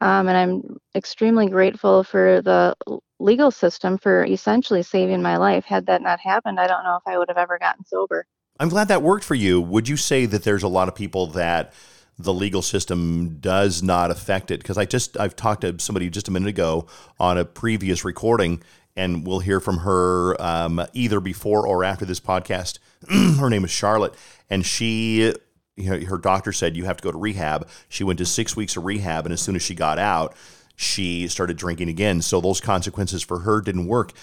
Um, 0.01 0.27
and 0.27 0.35
I'm 0.35 0.77
extremely 0.95 1.47
grateful 1.47 2.03
for 2.03 2.41
the 2.41 2.75
legal 3.19 3.51
system 3.51 3.99
for 3.99 4.25
essentially 4.25 4.81
saving 4.81 5.21
my 5.21 5.37
life. 5.37 5.63
Had 5.63 5.85
that 5.85 6.01
not 6.01 6.19
happened, 6.19 6.59
I 6.59 6.65
don't 6.65 6.83
know 6.83 6.95
if 6.95 7.03
I 7.05 7.19
would 7.19 7.29
have 7.29 7.37
ever 7.37 7.59
gotten 7.59 7.85
sober. 7.85 8.25
I'm 8.59 8.69
glad 8.69 8.87
that 8.87 9.03
worked 9.03 9.23
for 9.23 9.35
you. 9.35 9.61
Would 9.61 9.87
you 9.87 9.95
say 9.95 10.25
that 10.25 10.43
there's 10.43 10.63
a 10.63 10.67
lot 10.67 10.87
of 10.87 10.95
people 10.95 11.27
that 11.27 11.71
the 12.17 12.33
legal 12.33 12.61
system 12.61 13.37
does 13.39 13.83
not 13.83 14.11
affect 14.11 14.51
it. 14.51 14.59
Because 14.59 14.77
I 14.77 14.85
just 14.85 15.19
I've 15.19 15.35
talked 15.35 15.61
to 15.61 15.75
somebody 15.79 16.09
just 16.09 16.27
a 16.27 16.31
minute 16.31 16.49
ago 16.49 16.87
on 17.19 17.37
a 17.37 17.45
previous 17.45 18.05
recording, 18.05 18.61
and 18.95 19.25
we'll 19.25 19.39
hear 19.39 19.59
from 19.59 19.79
her 19.79 20.41
um, 20.41 20.85
either 20.93 21.19
before 21.19 21.67
or 21.67 21.83
after 21.83 22.05
this 22.05 22.19
podcast. 22.19 22.79
her 23.39 23.49
name 23.49 23.65
is 23.65 23.71
Charlotte, 23.71 24.13
and 24.49 24.65
she. 24.65 25.33
You 25.77 25.89
know, 25.89 26.05
her 26.05 26.17
doctor 26.17 26.53
said 26.53 26.77
you 26.77 26.85
have 26.85 26.95
to 26.95 27.03
go 27.03 27.11
to 27.11 27.17
rehab. 27.17 27.67
She 27.89 28.05
went 28.05 28.19
to 28.19 28.25
six 28.25 28.55
weeks 28.55 28.77
of 28.77 28.85
rehab, 28.85 29.25
and 29.25 29.33
as 29.33 29.41
soon 29.41 29.57
as 29.57 29.61
she 29.61 29.75
got 29.75 29.99
out, 29.99 30.33
she 30.77 31.27
started 31.27 31.57
drinking 31.57 31.89
again. 31.89 32.21
So 32.21 32.39
those 32.39 32.61
consequences 32.61 33.21
for 33.21 33.39
her 33.39 33.59
didn't 33.59 33.87
work 33.87 34.13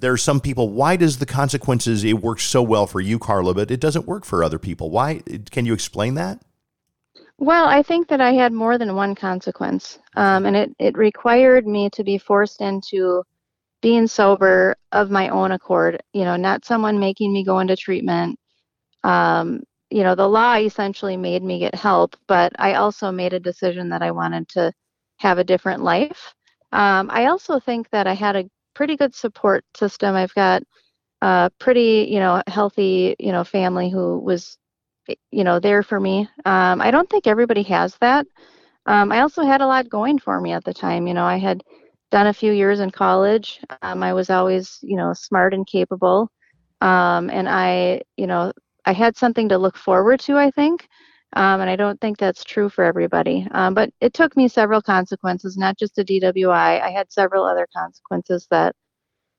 there 0.00 0.12
are 0.12 0.16
some 0.16 0.38
people 0.38 0.68
why 0.68 0.94
does 0.94 1.18
the 1.18 1.26
consequences 1.26 2.04
it 2.04 2.20
works 2.20 2.44
so 2.44 2.62
well 2.62 2.86
for 2.86 3.00
you 3.00 3.18
carla 3.18 3.52
but 3.52 3.68
it 3.68 3.80
doesn't 3.80 4.06
work 4.06 4.24
for 4.24 4.44
other 4.44 4.56
people 4.56 4.90
why 4.90 5.20
can 5.50 5.66
you 5.66 5.74
explain 5.74 6.14
that 6.14 6.40
well, 7.40 7.66
I 7.66 7.84
think 7.84 8.08
that 8.08 8.20
I 8.20 8.32
had 8.32 8.52
more 8.52 8.78
than 8.78 8.96
one 8.96 9.14
consequence, 9.14 10.00
um, 10.16 10.44
and 10.44 10.56
it, 10.56 10.74
it 10.80 10.98
required 10.98 11.68
me 11.68 11.88
to 11.90 12.02
be 12.02 12.18
forced 12.18 12.60
into 12.60 13.22
being 13.80 14.06
sober 14.06 14.76
of 14.92 15.10
my 15.10 15.28
own 15.28 15.52
accord. 15.52 16.02
You 16.12 16.24
know, 16.24 16.36
not 16.36 16.64
someone 16.64 16.98
making 16.98 17.32
me 17.32 17.44
go 17.44 17.60
into 17.60 17.76
treatment. 17.76 18.38
Um, 19.04 19.62
you 19.90 20.02
know, 20.02 20.14
the 20.14 20.28
law 20.28 20.56
essentially 20.56 21.16
made 21.16 21.42
me 21.42 21.58
get 21.58 21.74
help, 21.74 22.16
but 22.26 22.52
I 22.58 22.74
also 22.74 23.10
made 23.10 23.32
a 23.32 23.40
decision 23.40 23.88
that 23.90 24.02
I 24.02 24.10
wanted 24.10 24.48
to 24.50 24.72
have 25.18 25.38
a 25.38 25.44
different 25.44 25.82
life. 25.82 26.34
Um, 26.72 27.08
I 27.10 27.26
also 27.26 27.58
think 27.58 27.88
that 27.90 28.06
I 28.06 28.12
had 28.12 28.36
a 28.36 28.48
pretty 28.74 28.96
good 28.96 29.14
support 29.14 29.64
system. 29.76 30.14
I've 30.14 30.34
got 30.34 30.62
a 31.22 31.50
pretty, 31.58 32.08
you 32.10 32.20
know, 32.20 32.42
healthy, 32.46 33.16
you 33.18 33.32
know, 33.32 33.44
family 33.44 33.90
who 33.90 34.18
was 34.18 34.58
you 35.30 35.44
know, 35.44 35.58
there 35.58 35.82
for 35.82 35.98
me. 35.98 36.28
Um, 36.44 36.80
I 36.80 36.90
don't 36.90 37.08
think 37.08 37.26
everybody 37.26 37.62
has 37.64 37.96
that. 38.00 38.26
Um, 38.86 39.12
I 39.12 39.20
also 39.20 39.42
had 39.42 39.60
a 39.60 39.66
lot 39.66 39.88
going 39.88 40.18
for 40.18 40.40
me 40.40 40.52
at 40.52 40.64
the 40.64 40.74
time. 40.74 41.06
You 41.06 41.14
know, 41.14 41.24
I 41.24 41.36
had 41.36 41.62
done 42.10 42.26
a 42.26 42.32
few 42.32 42.52
years 42.52 42.80
in 42.80 42.90
college. 42.90 43.60
Um, 43.82 44.02
I 44.02 44.12
was 44.12 44.30
always, 44.30 44.78
you 44.82 44.96
know, 44.96 45.12
smart 45.12 45.54
and 45.54 45.66
capable. 45.66 46.30
Um, 46.80 47.30
and 47.30 47.48
I, 47.48 48.02
you 48.16 48.26
know, 48.26 48.52
I 48.84 48.92
had 48.92 49.16
something 49.16 49.48
to 49.50 49.58
look 49.58 49.76
forward 49.76 50.20
to, 50.20 50.36
I 50.36 50.50
think. 50.50 50.88
Um, 51.34 51.60
and 51.60 51.68
I 51.68 51.76
don't 51.76 52.00
think 52.00 52.16
that's 52.16 52.42
true 52.42 52.70
for 52.70 52.84
everybody. 52.84 53.46
Um, 53.50 53.74
but 53.74 53.90
it 54.00 54.14
took 54.14 54.36
me 54.36 54.48
several 54.48 54.80
consequences, 54.80 55.58
not 55.58 55.76
just 55.78 55.98
a 55.98 56.04
DWI. 56.04 56.80
I 56.80 56.90
had 56.90 57.12
several 57.12 57.44
other 57.44 57.68
consequences 57.76 58.46
that, 58.50 58.74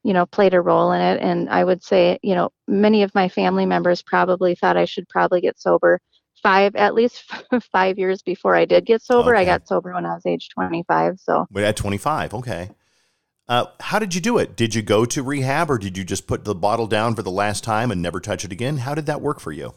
you 0.03 0.13
know, 0.13 0.27
played 0.27 0.53
a 0.53 0.61
role 0.61 0.91
in 0.91 1.01
it. 1.01 1.19
And 1.21 1.49
I 1.49 1.63
would 1.63 1.83
say, 1.83 2.19
you 2.21 2.35
know, 2.35 2.51
many 2.67 3.01
of 3.01 3.15
my 3.15 3.27
family 3.27 3.65
members 3.65 4.03
probably 4.03 4.53
thought 4.53 4.77
I 4.77 4.85
should 4.85 5.09
probably 5.09 5.41
get 5.41 5.59
sober 5.59 5.99
five, 6.41 6.75
at 6.75 6.93
least 6.93 7.23
five 7.71 7.97
years 7.97 8.21
before 8.21 8.55
I 8.55 8.65
did 8.65 8.85
get 8.85 9.01
sober. 9.01 9.35
Okay. 9.35 9.41
I 9.41 9.45
got 9.45 9.67
sober 9.67 9.93
when 9.93 10.05
I 10.05 10.13
was 10.13 10.25
age 10.25 10.49
25. 10.49 11.19
So, 11.19 11.47
but 11.51 11.63
at 11.63 11.75
25, 11.75 12.33
okay. 12.35 12.69
Uh, 13.47 13.65
how 13.79 13.97
did 13.97 14.13
you 14.13 14.21
do 14.21 14.37
it? 14.37 14.55
Did 14.55 14.75
you 14.75 14.83
go 14.83 15.05
to 15.05 15.23
rehab 15.23 15.71
or 15.71 15.79
did 15.79 15.97
you 15.97 16.03
just 16.03 16.27
put 16.27 16.45
the 16.45 16.53
bottle 16.53 16.85
down 16.85 17.15
for 17.15 17.23
the 17.23 17.31
last 17.31 17.63
time 17.63 17.89
and 17.89 17.99
never 18.01 18.19
touch 18.19 18.45
it 18.45 18.51
again? 18.51 18.77
How 18.77 18.93
did 18.93 19.07
that 19.07 19.21
work 19.21 19.39
for 19.39 19.51
you? 19.51 19.73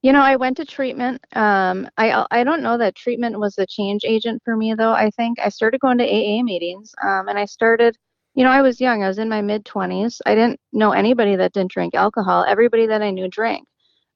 You 0.00 0.12
know, 0.12 0.20
I 0.20 0.36
went 0.36 0.58
to 0.58 0.66
treatment. 0.66 1.22
Um, 1.34 1.88
I 1.96 2.26
I 2.30 2.44
don't 2.44 2.62
know 2.62 2.76
that 2.76 2.94
treatment 2.94 3.38
was 3.38 3.54
the 3.54 3.66
change 3.66 4.04
agent 4.04 4.42
for 4.44 4.54
me 4.54 4.74
though. 4.74 4.92
I 4.92 5.10
think 5.10 5.38
I 5.38 5.48
started 5.48 5.80
going 5.80 5.96
to 5.96 6.04
AA 6.04 6.42
meetings, 6.42 6.94
um, 7.02 7.28
and 7.28 7.38
I 7.38 7.46
started. 7.46 7.96
You 8.34 8.44
know, 8.44 8.50
I 8.50 8.60
was 8.60 8.82
young. 8.82 9.02
I 9.02 9.08
was 9.08 9.18
in 9.18 9.30
my 9.30 9.40
mid 9.40 9.64
twenties. 9.64 10.20
I 10.26 10.34
didn't 10.34 10.60
know 10.74 10.92
anybody 10.92 11.36
that 11.36 11.54
didn't 11.54 11.70
drink 11.70 11.94
alcohol. 11.94 12.44
Everybody 12.46 12.86
that 12.88 13.00
I 13.00 13.12
knew 13.12 13.28
drank. 13.28 13.66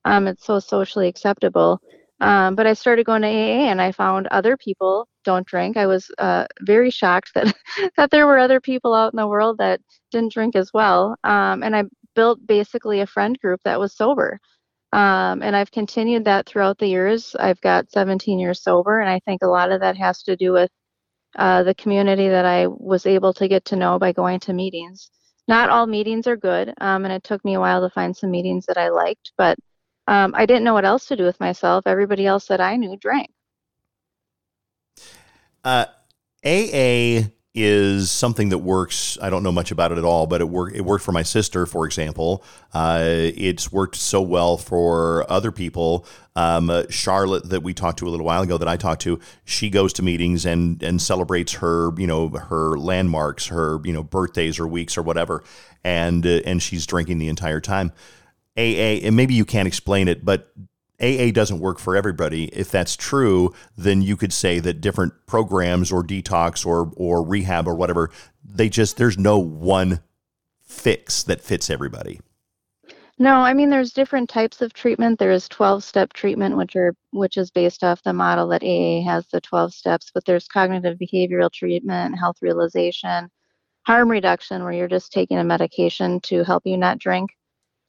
Um, 0.08 0.26
it's 0.26 0.46
so 0.46 0.58
socially 0.58 1.06
acceptable. 1.06 1.80
Um, 2.20 2.54
but 2.56 2.66
I 2.66 2.72
started 2.72 3.06
going 3.06 3.22
to 3.22 3.28
AA, 3.28 3.70
and 3.70 3.80
I 3.80 3.92
found 3.92 4.26
other 4.28 4.56
people 4.56 5.06
don't 5.24 5.46
drink. 5.46 5.76
I 5.76 5.86
was 5.86 6.10
uh, 6.18 6.46
very 6.62 6.90
shocked 6.90 7.32
that 7.34 7.54
that 7.96 8.10
there 8.10 8.26
were 8.26 8.38
other 8.38 8.60
people 8.60 8.94
out 8.94 9.12
in 9.12 9.18
the 9.18 9.26
world 9.26 9.58
that 9.58 9.80
didn't 10.10 10.32
drink 10.32 10.56
as 10.56 10.70
well. 10.72 11.16
Um, 11.24 11.62
and 11.62 11.76
I 11.76 11.84
built 12.14 12.44
basically 12.46 13.00
a 13.00 13.06
friend 13.06 13.38
group 13.38 13.60
that 13.64 13.78
was 13.78 13.94
sober. 13.94 14.40
Um, 14.92 15.42
and 15.42 15.54
I've 15.54 15.70
continued 15.70 16.24
that 16.24 16.46
throughout 16.46 16.78
the 16.78 16.88
years. 16.88 17.36
I've 17.38 17.60
got 17.60 17.90
17 17.92 18.38
years 18.38 18.62
sober, 18.62 19.00
and 19.00 19.10
I 19.10 19.20
think 19.26 19.42
a 19.42 19.46
lot 19.48 19.70
of 19.70 19.80
that 19.82 19.96
has 19.98 20.22
to 20.22 20.36
do 20.36 20.52
with 20.52 20.70
uh, 21.36 21.62
the 21.64 21.74
community 21.74 22.28
that 22.30 22.46
I 22.46 22.66
was 22.66 23.04
able 23.04 23.34
to 23.34 23.48
get 23.48 23.66
to 23.66 23.76
know 23.76 23.98
by 23.98 24.12
going 24.12 24.40
to 24.40 24.54
meetings. 24.54 25.10
Not 25.46 25.70
all 25.70 25.86
meetings 25.86 26.26
are 26.26 26.36
good, 26.36 26.72
um, 26.80 27.04
and 27.04 27.12
it 27.12 27.24
took 27.24 27.44
me 27.44 27.54
a 27.54 27.60
while 27.60 27.82
to 27.82 27.90
find 27.90 28.16
some 28.16 28.30
meetings 28.30 28.66
that 28.66 28.78
I 28.78 28.88
liked, 28.88 29.32
but 29.36 29.58
um, 30.08 30.34
I 30.34 30.46
didn't 30.46 30.64
know 30.64 30.72
what 30.72 30.86
else 30.86 31.04
to 31.06 31.16
do 31.16 31.24
with 31.24 31.38
myself. 31.38 31.86
Everybody 31.86 32.26
else 32.26 32.46
that 32.46 32.62
I 32.62 32.76
knew 32.76 32.96
drank. 32.96 33.28
Uh, 35.62 35.84
AA 36.42 37.28
is 37.54 38.10
something 38.10 38.48
that 38.48 38.58
works. 38.58 39.18
I 39.20 39.28
don't 39.28 39.42
know 39.42 39.52
much 39.52 39.70
about 39.70 39.92
it 39.92 39.98
at 39.98 40.04
all, 40.04 40.26
but 40.26 40.40
it 40.40 40.48
worked. 40.48 40.74
It 40.76 40.80
worked 40.80 41.04
for 41.04 41.12
my 41.12 41.22
sister, 41.22 41.66
for 41.66 41.84
example. 41.84 42.42
Uh, 42.72 43.02
it's 43.04 43.70
worked 43.70 43.96
so 43.96 44.22
well 44.22 44.56
for 44.56 45.30
other 45.30 45.52
people. 45.52 46.06
Um, 46.34 46.70
uh, 46.70 46.84
Charlotte, 46.88 47.50
that 47.50 47.62
we 47.62 47.74
talked 47.74 47.98
to 47.98 48.08
a 48.08 48.10
little 48.10 48.24
while 48.24 48.42
ago, 48.42 48.56
that 48.56 48.68
I 48.68 48.76
talked 48.76 49.02
to, 49.02 49.20
she 49.44 49.68
goes 49.68 49.92
to 49.94 50.02
meetings 50.02 50.46
and 50.46 50.82
and 50.82 51.02
celebrates 51.02 51.54
her, 51.54 51.92
you 51.98 52.06
know, 52.06 52.30
her 52.30 52.78
landmarks, 52.78 53.48
her 53.48 53.80
you 53.84 53.92
know 53.92 54.04
birthdays 54.04 54.58
or 54.58 54.66
weeks 54.66 54.96
or 54.96 55.02
whatever, 55.02 55.44
and 55.84 56.24
uh, 56.24 56.40
and 56.46 56.62
she's 56.62 56.86
drinking 56.86 57.18
the 57.18 57.28
entire 57.28 57.60
time. 57.60 57.92
AA, 58.58 59.06
and 59.06 59.14
maybe 59.14 59.34
you 59.34 59.44
can't 59.44 59.68
explain 59.68 60.08
it, 60.08 60.24
but 60.24 60.52
AA 61.00 61.30
doesn't 61.30 61.60
work 61.60 61.78
for 61.78 61.96
everybody. 61.96 62.46
If 62.46 62.70
that's 62.70 62.96
true, 62.96 63.54
then 63.76 64.02
you 64.02 64.16
could 64.16 64.32
say 64.32 64.58
that 64.58 64.80
different 64.80 65.14
programs 65.26 65.92
or 65.92 66.02
detox 66.02 66.66
or 66.66 66.92
or 66.96 67.22
rehab 67.22 67.68
or 67.68 67.74
whatever, 67.74 68.10
they 68.44 68.68
just 68.68 68.96
there's 68.96 69.18
no 69.18 69.38
one 69.38 70.00
fix 70.62 71.22
that 71.22 71.40
fits 71.40 71.70
everybody. 71.70 72.20
No, 73.20 73.34
I 73.34 73.54
mean 73.54 73.70
there's 73.70 73.92
different 73.92 74.28
types 74.28 74.60
of 74.60 74.72
treatment. 74.72 75.18
There's 75.18 75.48
12-step 75.48 76.12
treatment 76.12 76.56
which 76.56 76.74
are 76.76 76.94
which 77.10 77.36
is 77.36 77.50
based 77.50 77.84
off 77.84 78.02
the 78.02 78.12
model 78.12 78.48
that 78.48 78.62
AA 78.62 79.02
has 79.08 79.26
the 79.28 79.40
12 79.40 79.74
steps, 79.74 80.10
but 80.12 80.24
there's 80.24 80.48
cognitive 80.48 80.98
behavioral 80.98 81.52
treatment, 81.52 82.18
health 82.18 82.36
realization, 82.42 83.28
harm 83.86 84.10
reduction 84.10 84.62
where 84.64 84.72
you're 84.72 84.88
just 84.88 85.12
taking 85.12 85.38
a 85.38 85.44
medication 85.44 86.20
to 86.20 86.44
help 86.44 86.64
you 86.66 86.76
not 86.76 86.98
drink. 86.98 87.30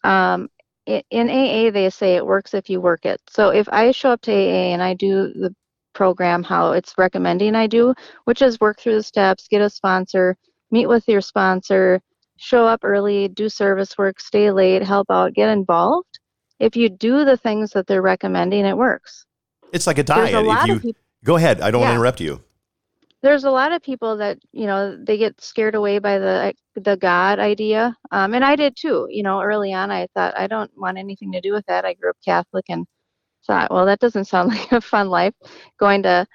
Um, 0.04 0.50
in 0.90 1.30
AA, 1.30 1.72
they 1.72 1.90
say 1.90 2.16
it 2.16 2.26
works 2.26 2.54
if 2.54 2.70
you 2.70 2.82
work 2.82 3.06
it. 3.06 3.22
So 3.30 3.50
if 3.50 3.68
I 3.70 3.92
show 3.92 4.12
up 4.12 4.22
to 4.22 4.32
AA 4.32 4.74
and 4.74 4.82
I 4.82 4.94
do 4.94 5.32
the 5.34 5.54
program 5.94 6.44
how 6.44 6.72
it's 6.72 6.94
recommending 6.98 7.56
I 7.56 7.68
do, 7.68 7.94
which 8.26 8.42
is 8.42 8.60
work 8.60 8.80
through 8.80 8.96
the 8.96 9.04
steps, 9.04 9.48
get 9.48 9.62
a 9.62 9.70
sponsor, 9.70 10.36
meet 10.72 10.88
with 10.88 11.08
your 11.08 11.22
sponsor, 11.22 12.02
show 12.38 12.66
up 12.66 12.82
early, 12.84 13.28
do 13.28 13.50
service 13.50 13.98
work, 13.98 14.20
stay 14.20 14.52
late, 14.52 14.82
help 14.82 15.12
out, 15.12 15.34
get 15.34 15.50
involved. 15.50 16.20
If 16.60 16.76
you 16.76 16.90
do 16.90 17.24
the 17.24 17.38
things 17.38 17.72
that 17.72 17.88
they're 17.88 18.02
recommending, 18.02 18.66
it 18.66 18.78
works. 18.78 19.26
It's 19.72 19.88
like 19.88 19.98
a 19.98 20.04
diet. 20.04 20.34
A 20.34 20.40
if 20.40 20.68
you 20.68 20.80
people, 20.80 21.02
go 21.24 21.36
ahead, 21.36 21.62
I 21.62 21.72
don't 21.72 21.82
yeah. 21.82 21.88
want 21.88 21.92
to 21.92 21.96
interrupt 21.96 22.22
you 22.22 22.44
there's 23.22 23.44
a 23.44 23.52
lot 23.52 23.72
of 23.72 23.82
people 23.82 24.18
that 24.18 24.38
you 24.52 24.66
know 24.66 24.98
they 25.04 25.18
get 25.18 25.40
scared 25.42 25.76
away 25.76 26.00
by 26.00 26.18
the 26.20 26.54
the 26.76 26.96
god 26.98 27.40
idea 27.40 27.96
um, 28.12 28.34
and 28.34 28.44
i 28.46 28.56
did 28.56 28.76
too 28.76 29.08
you 29.10 29.24
know 29.24 29.42
early 29.42 29.74
on 29.74 29.92
i 29.92 30.08
thought 30.14 30.38
i 30.38 30.48
don't 30.48 30.72
want 30.78 30.98
anything 30.98 31.32
to 31.32 31.42
do 31.42 31.54
with 31.54 31.66
that. 31.68 31.86
I 31.86 31.94
grew 31.94 32.10
up 32.12 32.18
catholic 32.24 32.66
and 32.70 32.86
thought 33.48 33.72
well 33.72 33.86
that 33.86 34.00
doesn't 34.00 34.26
sound 34.26 34.50
like 34.54 34.72
a 34.72 34.82
fun 34.82 35.10
life 35.10 35.34
going 35.80 36.04
to 36.04 36.26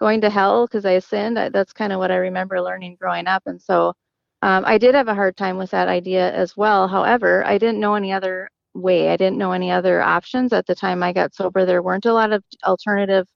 going 0.00 0.20
to 0.22 0.30
hell 0.30 0.66
because 0.66 0.86
i 0.86 0.98
sinned. 1.00 1.38
I, 1.38 1.48
that's 1.50 1.72
kind 1.72 1.92
of 1.92 1.98
what 1.98 2.10
i 2.10 2.16
remember 2.16 2.60
learning 2.60 2.96
growing 3.00 3.26
up 3.26 3.42
and 3.46 3.60
so 3.60 3.94
um, 4.42 4.64
i 4.66 4.78
did 4.78 4.94
have 4.94 5.08
a 5.08 5.14
hard 5.14 5.36
time 5.36 5.56
with 5.58 5.70
that 5.72 5.88
idea 5.88 6.32
as 6.34 6.56
well. 6.56 6.88
However 6.88 7.44
i 7.46 7.58
didn't 7.58 7.80
know 7.80 7.94
any 7.94 8.12
other 8.12 8.50
way. 8.74 9.10
I 9.10 9.16
didn't 9.16 9.38
know 9.38 9.52
any 9.52 9.70
other 9.70 10.02
options 10.02 10.52
at 10.52 10.66
the 10.66 10.74
time 10.74 11.02
i 11.02 11.12
got 11.12 11.34
sober. 11.34 11.66
There 11.66 11.82
weren't 11.82 12.06
a 12.06 12.12
lot 12.12 12.32
of 12.32 12.44
alternative 12.64 13.26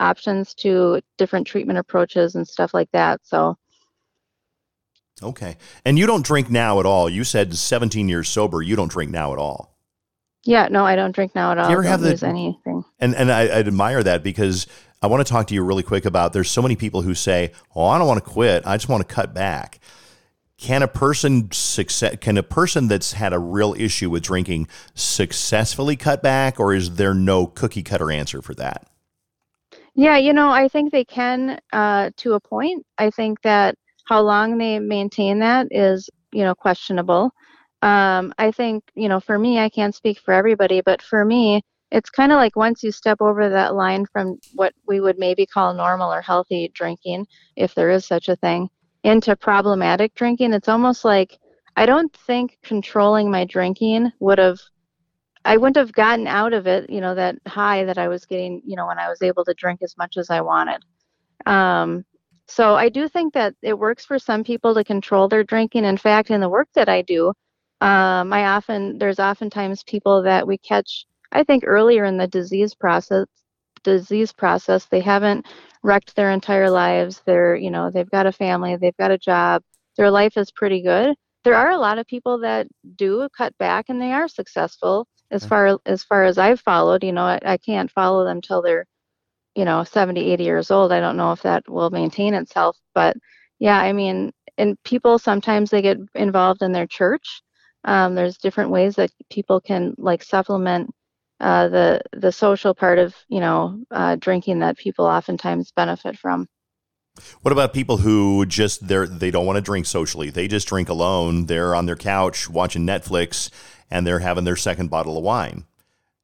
options 0.00 0.54
to 0.54 1.00
different 1.18 1.46
treatment 1.46 1.78
approaches 1.78 2.34
and 2.34 2.46
stuff 2.46 2.74
like 2.74 2.90
that. 2.92 3.20
So, 3.22 3.56
okay. 5.22 5.56
And 5.84 5.98
you 5.98 6.06
don't 6.06 6.24
drink 6.24 6.50
now 6.50 6.80
at 6.80 6.86
all. 6.86 7.08
You 7.08 7.24
said 7.24 7.54
17 7.54 8.08
years 8.08 8.28
sober. 8.28 8.62
You 8.62 8.76
don't 8.76 8.90
drink 8.90 9.12
now 9.12 9.32
at 9.32 9.38
all. 9.38 9.70
Yeah, 10.44 10.68
no, 10.70 10.86
I 10.86 10.96
don't 10.96 11.14
drink 11.14 11.34
now 11.34 11.52
at 11.52 11.58
all. 11.58 11.66
Do 11.66 11.72
you 11.72 11.78
ever 11.78 11.88
have 11.88 12.00
the, 12.00 12.26
anything? 12.26 12.84
And 12.98 13.14
and 13.14 13.30
I, 13.30 13.42
I 13.42 13.58
admire 13.60 14.02
that 14.02 14.22
because 14.22 14.66
I 15.02 15.06
want 15.06 15.26
to 15.26 15.30
talk 15.30 15.46
to 15.48 15.54
you 15.54 15.62
really 15.62 15.82
quick 15.82 16.06
about. 16.06 16.32
There's 16.32 16.50
so 16.50 16.62
many 16.62 16.76
people 16.76 17.02
who 17.02 17.14
say, 17.14 17.52
"Oh, 17.74 17.84
I 17.86 17.98
don't 17.98 18.08
want 18.08 18.24
to 18.24 18.30
quit. 18.30 18.66
I 18.66 18.76
just 18.76 18.88
want 18.88 19.06
to 19.06 19.14
cut 19.14 19.34
back." 19.34 19.80
Can 20.56 20.82
a 20.82 20.88
person 20.88 21.50
success? 21.52 22.16
Can 22.20 22.38
a 22.38 22.42
person 22.42 22.88
that's 22.88 23.12
had 23.12 23.32
a 23.32 23.38
real 23.38 23.74
issue 23.78 24.08
with 24.08 24.22
drinking 24.22 24.68
successfully 24.94 25.96
cut 25.96 26.22
back, 26.22 26.58
or 26.58 26.72
is 26.72 26.96
there 26.96 27.14
no 27.14 27.46
cookie 27.46 27.82
cutter 27.82 28.10
answer 28.10 28.40
for 28.40 28.54
that? 28.54 28.86
Yeah, 30.00 30.16
you 30.16 30.32
know, 30.32 30.48
I 30.48 30.66
think 30.66 30.92
they 30.92 31.04
can 31.04 31.60
uh, 31.74 32.08
to 32.16 32.32
a 32.32 32.40
point. 32.40 32.86
I 32.96 33.10
think 33.10 33.42
that 33.42 33.74
how 34.06 34.22
long 34.22 34.56
they 34.56 34.78
maintain 34.78 35.40
that 35.40 35.66
is, 35.70 36.08
you 36.32 36.42
know, 36.42 36.54
questionable. 36.54 37.32
Um, 37.82 38.32
I 38.38 38.50
think, 38.50 38.82
you 38.94 39.10
know, 39.10 39.20
for 39.20 39.38
me, 39.38 39.58
I 39.58 39.68
can't 39.68 39.94
speak 39.94 40.18
for 40.18 40.32
everybody, 40.32 40.80
but 40.80 41.02
for 41.02 41.22
me, 41.22 41.60
it's 41.90 42.08
kind 42.08 42.32
of 42.32 42.36
like 42.36 42.56
once 42.56 42.82
you 42.82 42.92
step 42.92 43.18
over 43.20 43.50
that 43.50 43.74
line 43.74 44.06
from 44.10 44.38
what 44.54 44.72
we 44.88 45.00
would 45.00 45.18
maybe 45.18 45.44
call 45.44 45.74
normal 45.74 46.10
or 46.10 46.22
healthy 46.22 46.72
drinking, 46.74 47.26
if 47.56 47.74
there 47.74 47.90
is 47.90 48.06
such 48.06 48.30
a 48.30 48.36
thing, 48.36 48.70
into 49.04 49.36
problematic 49.36 50.14
drinking, 50.14 50.54
it's 50.54 50.70
almost 50.70 51.04
like 51.04 51.38
I 51.76 51.84
don't 51.84 52.16
think 52.26 52.56
controlling 52.62 53.30
my 53.30 53.44
drinking 53.44 54.12
would 54.18 54.38
have 54.38 54.60
I 55.44 55.56
wouldn't 55.56 55.76
have 55.76 55.92
gotten 55.92 56.26
out 56.26 56.52
of 56.52 56.66
it, 56.66 56.90
you 56.90 57.00
know, 57.00 57.14
that 57.14 57.36
high 57.46 57.84
that 57.84 57.98
I 57.98 58.08
was 58.08 58.26
getting, 58.26 58.60
you 58.64 58.76
know, 58.76 58.86
when 58.86 58.98
I 58.98 59.08
was 59.08 59.22
able 59.22 59.44
to 59.44 59.54
drink 59.54 59.80
as 59.82 59.96
much 59.96 60.16
as 60.16 60.30
I 60.30 60.40
wanted. 60.42 60.82
Um, 61.46 62.04
so 62.46 62.74
I 62.74 62.88
do 62.88 63.08
think 63.08 63.32
that 63.34 63.54
it 63.62 63.78
works 63.78 64.04
for 64.04 64.18
some 64.18 64.44
people 64.44 64.74
to 64.74 64.84
control 64.84 65.28
their 65.28 65.44
drinking. 65.44 65.84
In 65.84 65.96
fact, 65.96 66.30
in 66.30 66.40
the 66.40 66.48
work 66.48 66.68
that 66.74 66.88
I 66.88 67.02
do, 67.02 67.28
um, 67.80 68.32
I 68.32 68.46
often 68.46 68.98
there's 68.98 69.18
oftentimes 69.18 69.82
people 69.84 70.22
that 70.24 70.46
we 70.46 70.58
catch. 70.58 71.06
I 71.32 71.44
think 71.44 71.64
earlier 71.66 72.04
in 72.04 72.18
the 72.18 72.26
disease 72.26 72.74
process, 72.74 73.26
disease 73.82 74.32
process, 74.32 74.86
they 74.86 75.00
haven't 75.00 75.46
wrecked 75.82 76.16
their 76.16 76.32
entire 76.32 76.70
lives. 76.70 77.22
They're, 77.24 77.54
you 77.54 77.70
know, 77.70 77.90
they've 77.90 78.10
got 78.10 78.26
a 78.26 78.32
family, 78.32 78.76
they've 78.76 78.96
got 78.98 79.10
a 79.10 79.18
job, 79.18 79.62
their 79.96 80.10
life 80.10 80.36
is 80.36 80.50
pretty 80.50 80.82
good. 80.82 81.14
There 81.44 81.54
are 81.54 81.70
a 81.70 81.78
lot 81.78 81.98
of 81.98 82.06
people 82.06 82.40
that 82.40 82.66
do 82.96 83.26
cut 83.34 83.56
back 83.58 83.86
and 83.88 84.02
they 84.02 84.12
are 84.12 84.28
successful 84.28 85.06
as 85.30 85.44
far 85.44 85.78
as 85.86 86.02
far 86.04 86.24
as 86.24 86.38
I've 86.38 86.60
followed, 86.60 87.04
you 87.04 87.12
know, 87.12 87.24
I, 87.24 87.38
I 87.42 87.56
can't 87.56 87.90
follow 87.90 88.24
them 88.24 88.40
till 88.40 88.62
they're, 88.62 88.86
you 89.54 89.64
know, 89.64 89.84
70, 89.84 90.32
80 90.32 90.44
years 90.44 90.70
old. 90.70 90.92
I 90.92 91.00
don't 91.00 91.16
know 91.16 91.32
if 91.32 91.42
that 91.42 91.68
will 91.68 91.90
maintain 91.90 92.34
itself, 92.34 92.76
but 92.94 93.16
yeah, 93.58 93.78
I 93.78 93.92
mean, 93.92 94.32
and 94.58 94.82
people 94.84 95.18
sometimes 95.18 95.70
they 95.70 95.82
get 95.82 95.98
involved 96.14 96.62
in 96.62 96.72
their 96.72 96.86
church. 96.86 97.42
Um, 97.84 98.14
there's 98.14 98.36
different 98.38 98.70
ways 98.70 98.96
that 98.96 99.10
people 99.30 99.60
can 99.60 99.94
like 99.98 100.22
supplement 100.22 100.90
uh, 101.40 101.68
the 101.68 102.02
the 102.12 102.32
social 102.32 102.74
part 102.74 102.98
of 102.98 103.14
you 103.28 103.40
know 103.40 103.82
uh, 103.90 104.16
drinking 104.16 104.58
that 104.58 104.76
people 104.76 105.06
oftentimes 105.06 105.72
benefit 105.72 106.18
from. 106.18 106.46
What 107.42 107.52
about 107.52 107.72
people 107.72 107.98
who 107.98 108.44
just 108.46 108.86
they're 108.86 109.06
they 109.06 109.30
don't 109.30 109.46
want 109.46 109.56
to 109.56 109.62
drink 109.62 109.86
socially? 109.86 110.30
They 110.30 110.48
just 110.48 110.68
drink 110.68 110.88
alone. 110.88 111.46
They're 111.46 111.74
on 111.74 111.86
their 111.86 111.96
couch 111.96 112.48
watching 112.48 112.86
Netflix 112.86 113.50
and 113.90 114.06
they're 114.06 114.20
having 114.20 114.44
their 114.44 114.56
second 114.56 114.88
bottle 114.90 115.16
of 115.18 115.24
wine. 115.24 115.64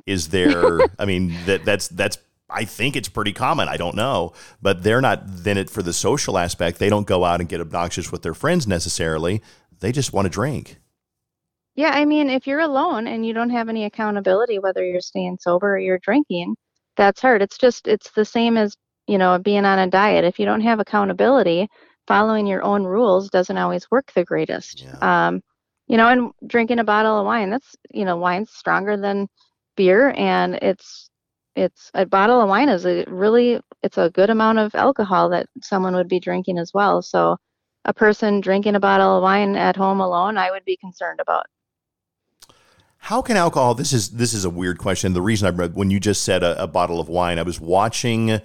Is 0.07 0.29
there? 0.29 0.81
I 0.99 1.05
mean, 1.05 1.35
that 1.47 1.65
that's 1.65 1.89
that's. 1.89 2.19
I 2.49 2.65
think 2.65 2.95
it's 2.95 3.09
pretty 3.09 3.33
common. 3.33 3.69
I 3.69 3.77
don't 3.77 3.97
know, 3.97 4.33
but 4.63 4.85
they're 4.85 5.01
not 5.01 5.23
then 5.27 5.59
it 5.59 5.69
for 5.69 5.83
the 5.83 5.93
social 5.93 6.39
aspect. 6.39 6.79
They 6.79 6.89
don't 6.89 7.07
go 7.07 7.25
out 7.25 7.41
and 7.41 7.49
get 7.49 7.61
obnoxious 7.61 8.13
with 8.13 8.23
their 8.23 8.35
friends 8.35 8.69
necessarily. 8.69 9.43
They 9.81 9.91
just 9.91 10.13
want 10.13 10.27
to 10.27 10.31
drink. 10.31 10.79
Yeah, 11.77 11.91
I 11.91 12.07
mean, 12.07 12.31
if 12.31 12.47
you're 12.47 12.61
alone 12.61 13.07
and 13.07 13.25
you 13.25 13.35
don't 13.35 13.51
have 13.51 13.69
any 13.69 13.85
accountability, 13.85 14.59
whether 14.59 14.83
you're 14.83 15.01
staying 15.01 15.37
sober 15.41 15.75
or 15.75 15.79
you're 15.79 15.99
drinking, 15.99 16.57
that's 16.97 17.21
hard. 17.21 17.43
It's 17.43 17.59
just, 17.59 17.87
it's 17.87 18.11
the 18.13 18.25
same 18.25 18.57
as, 18.57 18.75
you 19.07 19.19
know, 19.19 19.39
being 19.39 19.67
on 19.67 19.79
a 19.79 19.87
diet. 19.87 20.25
If 20.25 20.39
you 20.39 20.47
don't 20.47 20.63
have 20.63 20.81
accountability, 20.81 21.69
following 22.07 22.47
your 22.47 22.63
own 22.63 22.85
rules 22.85 23.29
doesn't 23.29 23.59
always 23.59 23.91
work 23.91 24.11
the 24.15 24.25
greatest. 24.25 24.83
Yeah. 24.83 25.27
Um, 25.27 25.43
you 25.87 25.97
know, 25.97 26.09
and 26.09 26.33
drinking 26.47 26.79
a 26.79 26.85
bottle 26.85 27.19
of 27.19 27.27
wine, 27.27 27.51
that's, 27.51 27.77
you 27.93 28.05
know, 28.05 28.17
wine's 28.17 28.51
stronger 28.51 28.97
than 28.97 29.29
beer 29.77 30.15
and 30.17 30.57
it's, 30.57 31.11
it's 31.55 31.91
a 31.95 32.05
bottle 32.05 32.41
of 32.41 32.49
wine 32.49 32.69
is 32.69 32.85
a 32.85 33.05
really, 33.09 33.61
it's 33.83 33.99
a 33.99 34.11
good 34.11 34.31
amount 34.31 34.59
of 34.59 34.75
alcohol 34.75 35.31
that 35.31 35.47
someone 35.63 35.95
would 35.95 36.09
be 36.09 36.21
drinking 36.21 36.59
as 36.59 36.73
well. 36.75 37.03
So 37.03 37.37
a 37.87 37.95
person 37.95 38.41
drinking 38.41 38.75
a 38.75 38.81
bottle 38.81 39.17
of 39.17 39.23
wine 39.23 39.57
at 39.57 39.77
home 39.77 40.01
alone, 40.01 40.37
I 40.37 40.51
would 40.51 40.65
be 40.65 40.77
concerned 40.77 41.21
about. 41.21 41.47
How 42.99 43.23
can 43.23 43.37
alcohol? 43.37 43.75
This 43.75 43.93
is 43.93 44.11
this 44.11 44.35
is 44.35 44.45
a 44.45 44.51
weird 44.51 44.79
question. 44.79 45.13
The 45.13 45.23
reason 45.23 45.47
I 45.47 45.57
read 45.57 45.77
when 45.77 45.91
you 45.91 46.01
just 46.01 46.25
said 46.25 46.43
a, 46.43 46.61
a 46.61 46.67
bottle 46.67 46.99
of 46.99 47.09
wine, 47.09 47.39
I 47.39 47.43
was 47.43 47.61
watching 47.61 48.41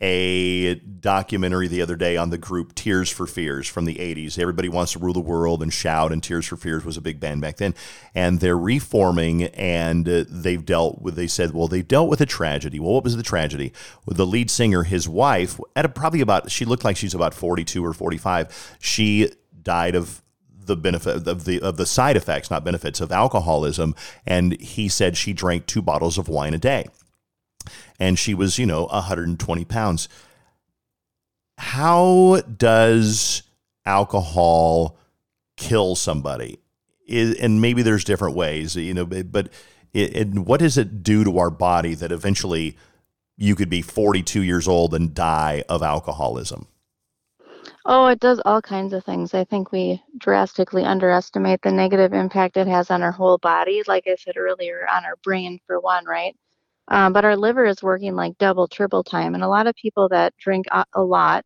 a 0.00 0.76
documentary 0.76 1.66
the 1.66 1.82
other 1.82 1.96
day 1.96 2.16
on 2.16 2.30
the 2.30 2.38
group 2.38 2.74
Tears 2.74 3.10
for 3.10 3.26
Fears 3.26 3.66
from 3.66 3.84
the 3.84 3.96
80s. 3.96 4.38
Everybody 4.38 4.68
wants 4.68 4.92
to 4.92 4.98
rule 4.98 5.12
the 5.12 5.20
world 5.20 5.62
and 5.62 5.72
shout, 5.72 6.12
and 6.12 6.22
Tears 6.22 6.46
for 6.46 6.56
Fears 6.56 6.84
was 6.84 6.96
a 6.96 7.00
big 7.00 7.18
band 7.18 7.40
back 7.40 7.56
then. 7.56 7.74
And 8.14 8.40
they're 8.40 8.58
reforming, 8.58 9.44
and 9.44 10.08
uh, 10.08 10.24
they've 10.28 10.64
dealt 10.64 11.02
with, 11.02 11.16
they 11.16 11.26
said, 11.26 11.52
well, 11.52 11.68
they 11.68 11.82
dealt 11.82 12.08
with 12.08 12.20
a 12.20 12.26
tragedy. 12.26 12.78
Well, 12.78 12.94
what 12.94 13.04
was 13.04 13.16
the 13.16 13.22
tragedy? 13.22 13.72
The 14.06 14.26
lead 14.26 14.50
singer, 14.50 14.84
his 14.84 15.08
wife, 15.08 15.58
at 15.74 15.84
a, 15.84 15.88
probably 15.88 16.20
about, 16.20 16.50
she 16.50 16.64
looked 16.64 16.84
like 16.84 16.96
she's 16.96 17.14
about 17.14 17.34
42 17.34 17.84
or 17.84 17.92
45. 17.92 18.76
She 18.80 19.32
died 19.62 19.96
of 19.96 20.22
the 20.68 20.76
benefit 20.76 21.26
of 21.26 21.44
the 21.44 21.60
of 21.60 21.76
the 21.78 21.86
side 21.86 22.16
effects, 22.16 22.50
not 22.50 22.62
benefits 22.62 23.00
of 23.00 23.10
alcoholism. 23.10 23.96
And 24.24 24.60
he 24.60 24.88
said 24.88 25.16
she 25.16 25.32
drank 25.32 25.66
two 25.66 25.82
bottles 25.82 26.18
of 26.18 26.28
wine 26.28 26.54
a 26.54 26.58
day, 26.58 26.86
and 27.98 28.18
she 28.18 28.34
was 28.34 28.58
you 28.58 28.66
know 28.66 28.84
120 28.86 29.64
pounds. 29.64 30.08
How 31.58 32.40
does 32.56 33.42
alcohol 33.84 34.96
kill 35.56 35.96
somebody? 35.96 36.60
and 37.08 37.60
maybe 37.60 37.82
there's 37.82 38.04
different 38.04 38.36
ways, 38.36 38.76
you 38.76 38.94
know, 38.94 39.06
but 39.06 39.48
it, 39.92 40.14
and 40.14 40.46
what 40.46 40.60
does 40.60 40.76
it 40.76 41.02
do 41.02 41.24
to 41.24 41.38
our 41.38 41.50
body 41.50 41.94
that 41.94 42.12
eventually 42.12 42.76
you 43.36 43.54
could 43.54 43.70
be 43.70 43.82
42 43.82 44.42
years 44.42 44.68
old 44.68 44.94
and 44.94 45.14
die 45.14 45.64
of 45.68 45.82
alcoholism? 45.82 46.66
Oh, 47.86 48.06
it 48.06 48.20
does 48.20 48.40
all 48.44 48.60
kinds 48.60 48.92
of 48.92 49.04
things. 49.04 49.32
I 49.32 49.44
think 49.44 49.72
we 49.72 50.02
drastically 50.18 50.84
underestimate 50.84 51.62
the 51.62 51.72
negative 51.72 52.12
impact 52.12 52.58
it 52.58 52.66
has 52.66 52.90
on 52.90 53.02
our 53.02 53.12
whole 53.12 53.38
body. 53.38 53.82
Like 53.86 54.06
I 54.06 54.16
said 54.16 54.36
earlier, 54.36 54.86
on 54.92 55.06
our 55.06 55.16
brain, 55.24 55.58
for 55.66 55.80
one, 55.80 56.04
right? 56.04 56.36
Um, 56.90 57.12
but 57.12 57.24
our 57.24 57.36
liver 57.36 57.66
is 57.66 57.82
working 57.82 58.14
like 58.14 58.38
double, 58.38 58.66
triple 58.66 59.04
time. 59.04 59.34
And 59.34 59.44
a 59.44 59.48
lot 59.48 59.66
of 59.66 59.74
people 59.74 60.08
that 60.08 60.34
drink 60.38 60.66
a, 60.70 60.84
a 60.94 61.02
lot, 61.02 61.44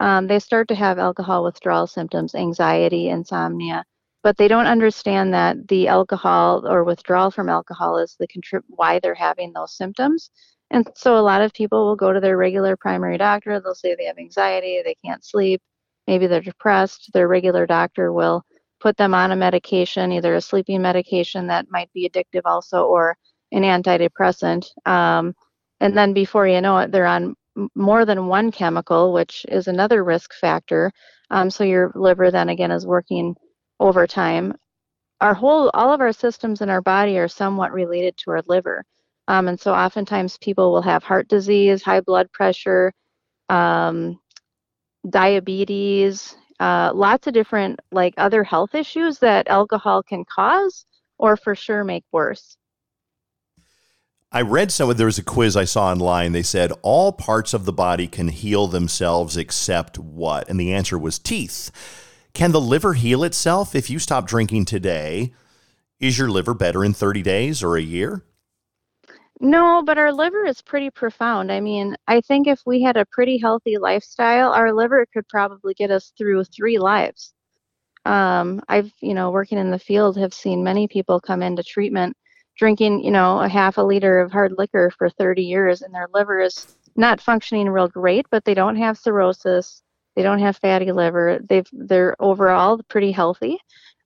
um, 0.00 0.26
they 0.26 0.38
start 0.38 0.68
to 0.68 0.74
have 0.74 0.98
alcohol 0.98 1.44
withdrawal 1.44 1.86
symptoms, 1.86 2.34
anxiety, 2.34 3.08
insomnia. 3.08 3.84
But 4.22 4.36
they 4.36 4.48
don't 4.48 4.66
understand 4.66 5.34
that 5.34 5.68
the 5.68 5.88
alcohol 5.88 6.66
or 6.66 6.84
withdrawal 6.84 7.30
from 7.30 7.48
alcohol 7.48 7.98
is 7.98 8.16
the 8.18 8.28
contrib- 8.28 8.62
why 8.68 8.98
they're 8.98 9.14
having 9.14 9.52
those 9.52 9.76
symptoms. 9.76 10.30
And 10.70 10.88
so 10.94 11.18
a 11.18 11.20
lot 11.20 11.42
of 11.42 11.52
people 11.52 11.86
will 11.86 11.96
go 11.96 12.12
to 12.12 12.20
their 12.20 12.36
regular 12.36 12.76
primary 12.76 13.18
doctor. 13.18 13.60
They'll 13.60 13.74
say 13.74 13.94
they 13.94 14.06
have 14.06 14.18
anxiety, 14.18 14.80
they 14.84 14.96
can't 15.04 15.24
sleep, 15.24 15.60
maybe 16.06 16.26
they're 16.26 16.40
depressed, 16.40 17.10
their 17.12 17.28
regular 17.28 17.66
doctor 17.66 18.12
will 18.12 18.44
put 18.80 18.96
them 18.96 19.14
on 19.14 19.32
a 19.32 19.36
medication, 19.36 20.12
either 20.12 20.34
a 20.34 20.40
sleeping 20.40 20.82
medication 20.82 21.46
that 21.48 21.66
might 21.70 21.92
be 21.92 22.08
addictive 22.08 22.42
also, 22.44 22.84
or 22.84 23.16
an 23.52 23.62
antidepressant. 23.62 24.66
Um, 24.86 25.34
and 25.80 25.96
then 25.96 26.12
before 26.12 26.48
you 26.48 26.60
know 26.60 26.78
it, 26.78 26.92
they're 26.92 27.06
on 27.06 27.34
more 27.74 28.04
than 28.04 28.26
one 28.26 28.50
chemical, 28.50 29.12
which 29.12 29.44
is 29.48 29.68
another 29.68 30.04
risk 30.04 30.32
factor. 30.34 30.90
Um, 31.30 31.50
so 31.50 31.64
your 31.64 31.92
liver 31.94 32.30
then 32.30 32.48
again 32.48 32.70
is 32.70 32.86
working 32.86 33.36
overtime. 33.78 34.54
Our 35.20 35.34
whole, 35.34 35.70
all 35.74 35.92
of 35.92 36.00
our 36.00 36.12
systems 36.12 36.62
in 36.62 36.70
our 36.70 36.80
body 36.80 37.18
are 37.18 37.28
somewhat 37.28 37.72
related 37.72 38.16
to 38.18 38.30
our 38.32 38.42
liver. 38.46 38.84
Um, 39.28 39.48
and 39.48 39.60
so 39.60 39.72
oftentimes 39.72 40.38
people 40.38 40.72
will 40.72 40.82
have 40.82 41.04
heart 41.04 41.28
disease, 41.28 41.82
high 41.82 42.00
blood 42.00 42.32
pressure, 42.32 42.92
um, 43.48 44.18
diabetes, 45.08 46.36
uh, 46.58 46.92
lots 46.94 47.26
of 47.26 47.34
different 47.34 47.80
like 47.90 48.14
other 48.16 48.44
health 48.44 48.74
issues 48.74 49.18
that 49.18 49.48
alcohol 49.48 50.02
can 50.02 50.24
cause 50.24 50.86
or 51.18 51.36
for 51.36 51.54
sure 51.54 51.84
make 51.84 52.04
worse. 52.12 52.56
I 54.34 54.40
read 54.40 54.72
some 54.72 54.90
there 54.96 55.04
was 55.04 55.18
a 55.18 55.22
quiz 55.22 55.58
I 55.58 55.64
saw 55.64 55.90
online. 55.90 56.32
They 56.32 56.42
said 56.42 56.72
all 56.80 57.12
parts 57.12 57.52
of 57.52 57.66
the 57.66 57.72
body 57.72 58.08
can 58.08 58.28
heal 58.28 58.66
themselves 58.66 59.36
except 59.36 59.98
what? 59.98 60.48
And 60.48 60.58
the 60.58 60.72
answer 60.72 60.98
was 60.98 61.18
teeth. 61.18 61.70
Can 62.32 62.52
the 62.52 62.60
liver 62.60 62.94
heal 62.94 63.24
itself 63.24 63.74
if 63.74 63.90
you 63.90 63.98
stop 63.98 64.26
drinking 64.26 64.64
today? 64.64 65.34
Is 66.00 66.16
your 66.16 66.30
liver 66.30 66.54
better 66.54 66.82
in 66.82 66.94
30 66.94 67.20
days 67.20 67.62
or 67.62 67.76
a 67.76 67.82
year? 67.82 68.24
No, 69.38 69.82
but 69.84 69.98
our 69.98 70.12
liver 70.14 70.46
is 70.46 70.62
pretty 70.62 70.88
profound. 70.88 71.52
I 71.52 71.60
mean, 71.60 71.94
I 72.08 72.22
think 72.22 72.46
if 72.46 72.62
we 72.64 72.80
had 72.80 72.96
a 72.96 73.04
pretty 73.04 73.36
healthy 73.36 73.76
lifestyle, 73.76 74.52
our 74.52 74.72
liver 74.72 75.04
could 75.12 75.28
probably 75.28 75.74
get 75.74 75.90
us 75.90 76.10
through 76.16 76.44
three 76.44 76.78
lives. 76.78 77.34
Um, 78.06 78.62
I've, 78.66 78.92
you 79.00 79.12
know, 79.12 79.30
working 79.30 79.58
in 79.58 79.70
the 79.70 79.78
field, 79.78 80.16
have 80.16 80.32
seen 80.32 80.64
many 80.64 80.88
people 80.88 81.20
come 81.20 81.42
into 81.42 81.62
treatment 81.62 82.16
drinking, 82.62 83.02
you 83.02 83.10
know, 83.10 83.40
a 83.40 83.48
half 83.48 83.76
a 83.76 83.82
liter 83.82 84.20
of 84.20 84.30
hard 84.30 84.54
liquor 84.56 84.88
for 84.96 85.10
30 85.10 85.42
years, 85.42 85.82
and 85.82 85.92
their 85.92 86.06
liver 86.14 86.40
is 86.40 86.76
not 86.94 87.20
functioning 87.20 87.68
real 87.68 87.88
great, 87.88 88.24
but 88.30 88.44
they 88.44 88.54
don't 88.54 88.76
have 88.76 88.96
cirrhosis, 88.96 89.82
they 90.14 90.22
don't 90.22 90.38
have 90.38 90.56
fatty 90.58 90.92
liver, 90.92 91.40
they've 91.48 91.66
they're 91.72 92.14
overall 92.20 92.80
pretty 92.88 93.10
healthy. 93.10 93.58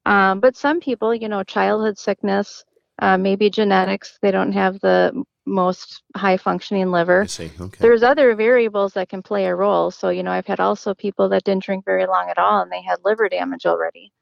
Um, 0.07 0.40
but 0.40 0.57
some 0.57 0.81
people, 0.81 1.14
you 1.14 1.29
know, 1.29 1.42
childhood 1.42 1.99
sickness, 1.99 2.64
uh, 2.99 3.19
maybe 3.19 3.51
genetics. 3.51 4.19
They 4.23 4.31
don't 4.31 4.53
have 4.53 4.81
the 4.81 5.23
most 5.45 6.03
high 6.16 6.38
functioning 6.38 6.90
liver. 6.90 7.25
I 7.25 7.27
see. 7.27 7.51
Okay. 7.61 7.77
There's 7.79 8.03
other 8.03 8.35
variables 8.35 8.95
that 8.95 9.11
can 9.11 9.23
play 9.23 9.45
a 9.45 9.55
role. 9.55 9.90
So, 9.90 10.09
you 10.09 10.23
know, 10.23 10.31
I've 10.31 10.47
had 10.47 10.61
also 10.61 10.95
people 10.95 11.29
that 11.29 11.45
didn't 11.45 11.64
drink 11.64 11.85
very 11.85 12.07
long 12.07 12.31
at 12.31 12.38
all 12.38 12.62
and 12.62 12.73
they 12.73 12.81
had 12.81 13.05
liver 13.05 13.29
damage 13.29 13.66
already. 13.66 14.12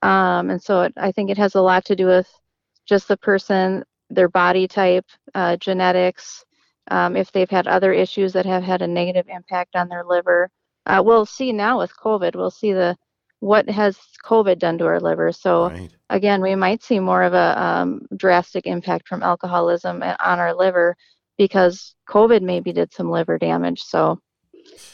Um, 0.00 0.48
and 0.48 0.62
so 0.62 0.82
it, 0.82 0.94
I 0.96 1.12
think 1.12 1.28
it 1.28 1.36
has 1.36 1.54
a 1.56 1.60
lot 1.60 1.84
to 1.86 1.94
do 1.94 2.06
with 2.06 2.32
just 2.86 3.08
the 3.08 3.16
person, 3.16 3.84
their 4.10 4.28
body 4.28 4.66
type, 4.68 5.06
uh, 5.34 5.56
genetics, 5.56 6.44
um, 6.90 7.16
if 7.16 7.30
they've 7.32 7.50
had 7.50 7.66
other 7.66 7.92
issues 7.92 8.32
that 8.32 8.46
have 8.46 8.62
had 8.62 8.82
a 8.82 8.86
negative 8.86 9.26
impact 9.28 9.76
on 9.76 9.88
their 9.88 10.04
liver. 10.04 10.50
Uh, 10.86 11.02
we'll 11.04 11.26
see 11.26 11.52
now 11.52 11.78
with 11.78 11.92
COVID, 11.96 12.34
we'll 12.34 12.50
see 12.50 12.72
the 12.72 12.96
what 13.40 13.68
has 13.68 13.98
COVID 14.24 14.60
done 14.60 14.78
to 14.78 14.86
our 14.86 15.00
liver. 15.00 15.32
So 15.32 15.68
right. 15.68 15.90
again, 16.10 16.42
we 16.42 16.54
might 16.54 16.80
see 16.80 17.00
more 17.00 17.24
of 17.24 17.34
a 17.34 17.60
um, 17.60 18.06
drastic 18.16 18.66
impact 18.66 19.08
from 19.08 19.22
alcoholism 19.22 20.00
on 20.00 20.38
our 20.38 20.54
liver 20.54 20.96
because 21.38 21.96
COVID 22.08 22.42
maybe 22.42 22.72
did 22.72 22.92
some 22.92 23.10
liver 23.10 23.38
damage. 23.38 23.82
So 23.82 24.20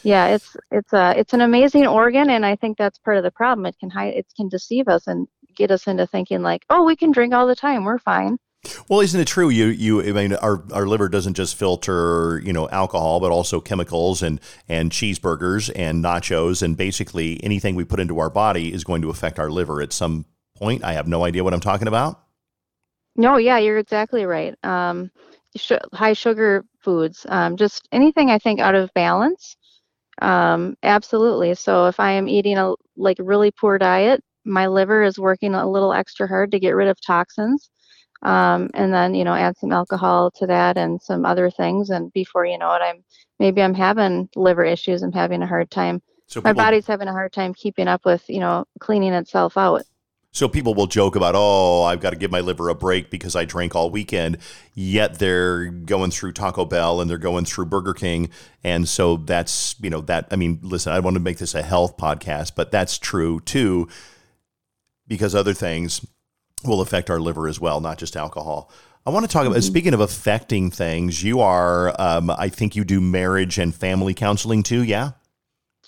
yeah, 0.02 0.28
it's 0.28 0.56
it's 0.70 0.92
a 0.94 1.14
it's 1.18 1.34
an 1.34 1.42
amazing 1.42 1.86
organ, 1.86 2.30
and 2.30 2.44
I 2.46 2.56
think 2.56 2.78
that's 2.78 2.98
part 2.98 3.18
of 3.18 3.22
the 3.22 3.30
problem. 3.30 3.66
It 3.66 3.76
can 3.78 3.90
hide, 3.90 4.14
it 4.14 4.26
can 4.34 4.48
deceive 4.48 4.88
us 4.88 5.06
and 5.06 5.28
get 5.58 5.70
us 5.70 5.86
into 5.86 6.06
thinking 6.06 6.40
like, 6.40 6.64
oh, 6.70 6.84
we 6.84 6.96
can 6.96 7.10
drink 7.10 7.34
all 7.34 7.46
the 7.46 7.54
time, 7.54 7.84
we're 7.84 7.98
fine. 7.98 8.38
Well, 8.88 9.00
isn't 9.00 9.20
it 9.20 9.28
true? 9.28 9.50
You, 9.50 9.66
you, 9.66 10.02
I 10.02 10.12
mean, 10.12 10.34
our, 10.34 10.64
our 10.72 10.86
liver 10.86 11.08
doesn't 11.08 11.34
just 11.34 11.54
filter, 11.54 12.40
you 12.44 12.52
know, 12.52 12.68
alcohol, 12.70 13.20
but 13.20 13.30
also 13.30 13.60
chemicals 13.60 14.22
and, 14.22 14.40
and 14.68 14.90
cheeseburgers 14.90 15.70
and 15.76 16.02
nachos. 16.02 16.62
And 16.62 16.76
basically 16.76 17.42
anything 17.44 17.76
we 17.76 17.84
put 17.84 18.00
into 18.00 18.18
our 18.18 18.30
body 18.30 18.72
is 18.72 18.82
going 18.82 19.02
to 19.02 19.10
affect 19.10 19.38
our 19.38 19.50
liver 19.50 19.80
at 19.80 19.92
some 19.92 20.24
point. 20.56 20.82
I 20.82 20.94
have 20.94 21.06
no 21.06 21.24
idea 21.24 21.44
what 21.44 21.54
I'm 21.54 21.60
talking 21.60 21.88
about. 21.88 22.20
No, 23.14 23.36
yeah, 23.36 23.58
you're 23.58 23.78
exactly 23.78 24.24
right. 24.24 24.54
Um, 24.64 25.10
sh- 25.56 25.72
high 25.92 26.12
sugar 26.12 26.64
foods, 26.80 27.26
um, 27.28 27.56
just 27.56 27.88
anything 27.92 28.30
I 28.30 28.38
think 28.38 28.60
out 28.60 28.74
of 28.74 28.92
balance. 28.92 29.56
Um, 30.20 30.76
absolutely. 30.82 31.54
So 31.54 31.86
if 31.86 32.00
I 32.00 32.12
am 32.12 32.28
eating 32.28 32.58
a 32.58 32.74
like 32.96 33.18
really 33.20 33.52
poor 33.52 33.78
diet, 33.78 34.22
my 34.48 34.66
liver 34.66 35.02
is 35.02 35.18
working 35.18 35.54
a 35.54 35.70
little 35.70 35.92
extra 35.92 36.26
hard 36.26 36.50
to 36.52 36.58
get 36.58 36.70
rid 36.70 36.88
of 36.88 36.98
toxins 37.00 37.70
um, 38.22 38.70
and 38.74 38.92
then 38.92 39.14
you 39.14 39.24
know 39.24 39.34
add 39.34 39.56
some 39.58 39.72
alcohol 39.72 40.30
to 40.32 40.46
that 40.46 40.76
and 40.76 41.00
some 41.00 41.24
other 41.24 41.50
things. 41.50 41.90
And 41.90 42.12
before 42.12 42.44
you 42.44 42.58
know 42.58 42.72
it 42.74 42.82
i'm 42.82 43.04
maybe 43.38 43.62
i'm 43.62 43.74
having 43.74 44.28
liver 44.34 44.64
issues. 44.64 45.02
I'm 45.02 45.12
having 45.12 45.42
a 45.42 45.46
hard 45.46 45.70
time. 45.70 46.02
So 46.26 46.42
my 46.42 46.52
body's 46.52 46.86
having 46.86 47.08
a 47.08 47.12
hard 47.12 47.32
time 47.32 47.54
keeping 47.54 47.88
up 47.88 48.04
with 48.04 48.24
you 48.28 48.40
know 48.40 48.64
cleaning 48.80 49.12
itself 49.12 49.56
out. 49.56 49.82
So 50.30 50.46
people 50.46 50.74
will 50.74 50.86
joke 50.86 51.16
about, 51.16 51.34
oh, 51.36 51.84
I've 51.84 52.00
got 52.00 52.10
to 52.10 52.16
give 52.16 52.30
my 52.30 52.40
liver 52.40 52.68
a 52.68 52.74
break 52.74 53.10
because 53.10 53.34
I 53.34 53.46
drank 53.46 53.74
all 53.74 53.90
weekend. 53.90 54.36
Yet 54.74 55.18
they're 55.18 55.66
going 55.68 56.10
through 56.10 56.32
Taco 56.32 56.66
Bell 56.66 57.00
and 57.00 57.08
they're 57.08 57.16
going 57.16 57.46
through 57.46 57.64
Burger 57.66 57.94
King, 57.94 58.28
and 58.62 58.88
so 58.88 59.16
that's 59.16 59.76
you 59.80 59.90
know 59.90 60.00
that. 60.02 60.28
I 60.30 60.36
mean, 60.36 60.58
listen, 60.62 60.92
I 60.92 61.00
want 61.00 61.14
to 61.14 61.20
make 61.20 61.38
this 61.38 61.54
a 61.54 61.62
health 61.62 61.96
podcast, 61.96 62.52
but 62.56 62.72
that's 62.72 62.98
true 62.98 63.40
too, 63.40 63.88
because 65.08 65.34
other 65.34 65.54
things 65.54 66.06
will 66.64 66.80
affect 66.80 67.10
our 67.10 67.20
liver 67.20 67.48
as 67.48 67.58
well, 67.58 67.80
not 67.80 67.98
just 67.98 68.16
alcohol. 68.16 68.70
I 69.06 69.10
want 69.10 69.24
to 69.24 69.32
talk 69.32 69.46
about, 69.46 69.58
mm-hmm. 69.58 69.66
speaking 69.66 69.94
of 69.94 70.00
affecting 70.00 70.70
things, 70.70 71.24
you 71.24 71.40
are, 71.40 71.94
um, 72.00 72.30
I 72.30 72.48
think 72.48 72.76
you 72.76 72.84
do 72.84 73.00
marriage 73.00 73.58
and 73.58 73.74
family 73.74 74.12
counseling 74.12 74.62
too, 74.62 74.82
yeah? 74.82 75.12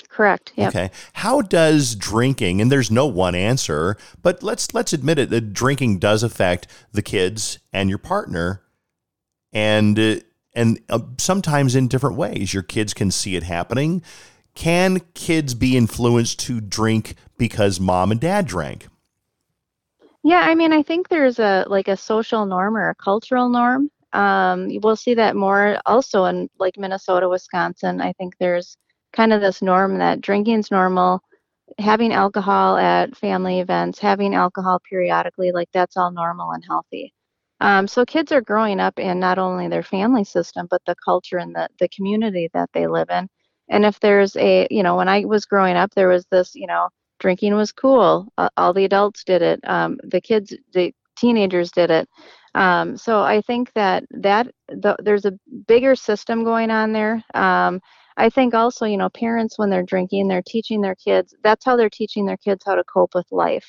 Correct. 0.09 0.53
Yep. 0.57 0.69
Okay. 0.69 0.91
How 1.15 1.41
does 1.41 1.95
drinking, 1.95 2.61
and 2.61 2.71
there's 2.71 2.91
no 2.91 3.07
one 3.07 3.35
answer, 3.35 3.97
but 4.23 4.43
let's 4.43 4.75
let's 4.75 4.93
admit 4.93 5.19
it 5.19 5.31
that 5.31 5.53
drinking 5.53 5.99
does 5.99 6.23
affect 6.23 6.67
the 6.93 7.03
kids 7.03 7.59
and 7.73 7.89
your 7.89 7.99
partner, 7.99 8.63
and 9.53 9.99
uh, 9.99 10.17
and 10.55 10.81
uh, 10.89 11.01
sometimes 11.19 11.77
in 11.77 11.89
different 11.89 12.17
ways. 12.17 12.53
Your 12.53 12.63
kids 12.63 12.93
can 12.93 13.11
see 13.11 13.37
it 13.37 13.45
happening. 13.45 14.03
Can 14.55 15.01
kids 15.15 15.55
be 15.55 15.77
influenced 15.77 16.41
to 16.41 16.61
drink 16.61 17.15
because 17.39 17.79
mom 17.79 18.11
and 18.11 18.21
dad 18.21 18.47
drank? 18.47 18.89
Yeah, 20.23 20.41
I 20.41 20.55
mean, 20.55 20.73
I 20.73 20.83
think 20.83 21.09
there's 21.09 21.39
a 21.39 21.65
like 21.69 21.89
a 21.89 21.97
social 21.97 22.45
norm 22.47 22.77
or 22.77 22.91
a 22.91 22.95
cultural 22.95 23.49
norm. 23.49 23.91
Um, 24.13 24.69
we'll 24.83 24.97
see 24.97 25.15
that 25.15 25.37
more 25.37 25.79
also 25.87 26.25
in 26.27 26.49
like 26.59 26.77
Minnesota, 26.77 27.29
Wisconsin. 27.29 28.01
I 28.01 28.13
think 28.15 28.35
there's 28.39 28.77
kind 29.13 29.33
of 29.33 29.41
this 29.41 29.63
norm 29.63 29.99
that 29.99 30.21
drinking's 30.21 30.71
normal, 30.71 31.21
having 31.79 32.13
alcohol 32.13 32.77
at 32.79 33.17
family 33.17 33.61
events, 33.61 33.99
having 34.01 34.35
alcohol 34.35 34.81
periodically, 34.91 35.53
like 35.53 35.69
that's 35.73 35.97
all 35.97 36.13
normal 36.13 36.53
and 36.53 36.65
healthy. 36.67 37.15
Um, 37.61 37.89
so 37.89 38.05
kids 38.07 38.33
are 38.33 38.43
growing 38.43 38.81
up 38.81 38.99
in 38.99 39.21
not 39.21 39.39
only 39.39 39.69
their 39.69 39.83
family 39.83 40.25
system, 40.25 40.67
but 40.71 40.83
the 40.87 40.97
culture 41.05 41.39
and 41.39 41.55
the, 41.55 41.69
the 41.81 41.89
community 41.91 42.51
that 42.55 42.71
they 42.75 42.87
live 42.89 43.11
in. 43.11 43.29
And 43.71 43.85
if 43.87 44.01
there's 44.01 44.37
a, 44.37 44.67
you 44.71 44.83
know, 44.83 44.97
when 44.97 45.09
I 45.09 45.25
was 45.27 45.47
growing 45.47 45.77
up, 45.77 45.93
there 45.95 46.09
was 46.09 46.27
this, 46.31 46.55
you 46.55 46.67
know, 46.67 46.89
drinking 47.21 47.55
was 47.55 47.73
cool. 47.73 48.33
Uh, 48.37 48.49
all 48.57 48.73
the 48.73 48.85
adults 48.85 49.23
did 49.25 49.43
it. 49.43 49.61
Um, 49.65 49.99
the 50.03 50.21
kids, 50.21 50.55
the 50.73 50.93
teenagers 51.17 51.71
did 51.71 51.91
it. 51.91 52.09
Um, 52.55 52.97
so 52.97 53.21
I 53.21 53.43
think 53.43 53.73
that 53.75 54.05
that 54.11 54.49
the, 54.69 54.97
there's 55.03 55.25
a 55.25 55.39
bigger 55.69 55.95
system 55.95 56.43
going 56.43 56.71
on 56.71 56.93
there. 56.93 57.23
Um, 57.35 57.81
I 58.17 58.29
think 58.29 58.55
also, 58.55 58.87
you 58.87 58.97
know, 58.97 59.09
parents 59.09 59.59
when 59.59 59.71
they're 59.71 59.85
drinking, 59.85 60.29
they're 60.29 60.43
teaching 60.45 60.81
their 60.81 60.97
kids. 60.97 61.35
That's 61.43 61.65
how 61.65 61.77
they're 61.77 61.89
teaching 61.89 62.27
their 62.27 62.37
kids 62.37 62.65
how 62.67 62.75
to 62.75 62.85
cope 62.85 63.15
with 63.15 63.27
life. 63.31 63.67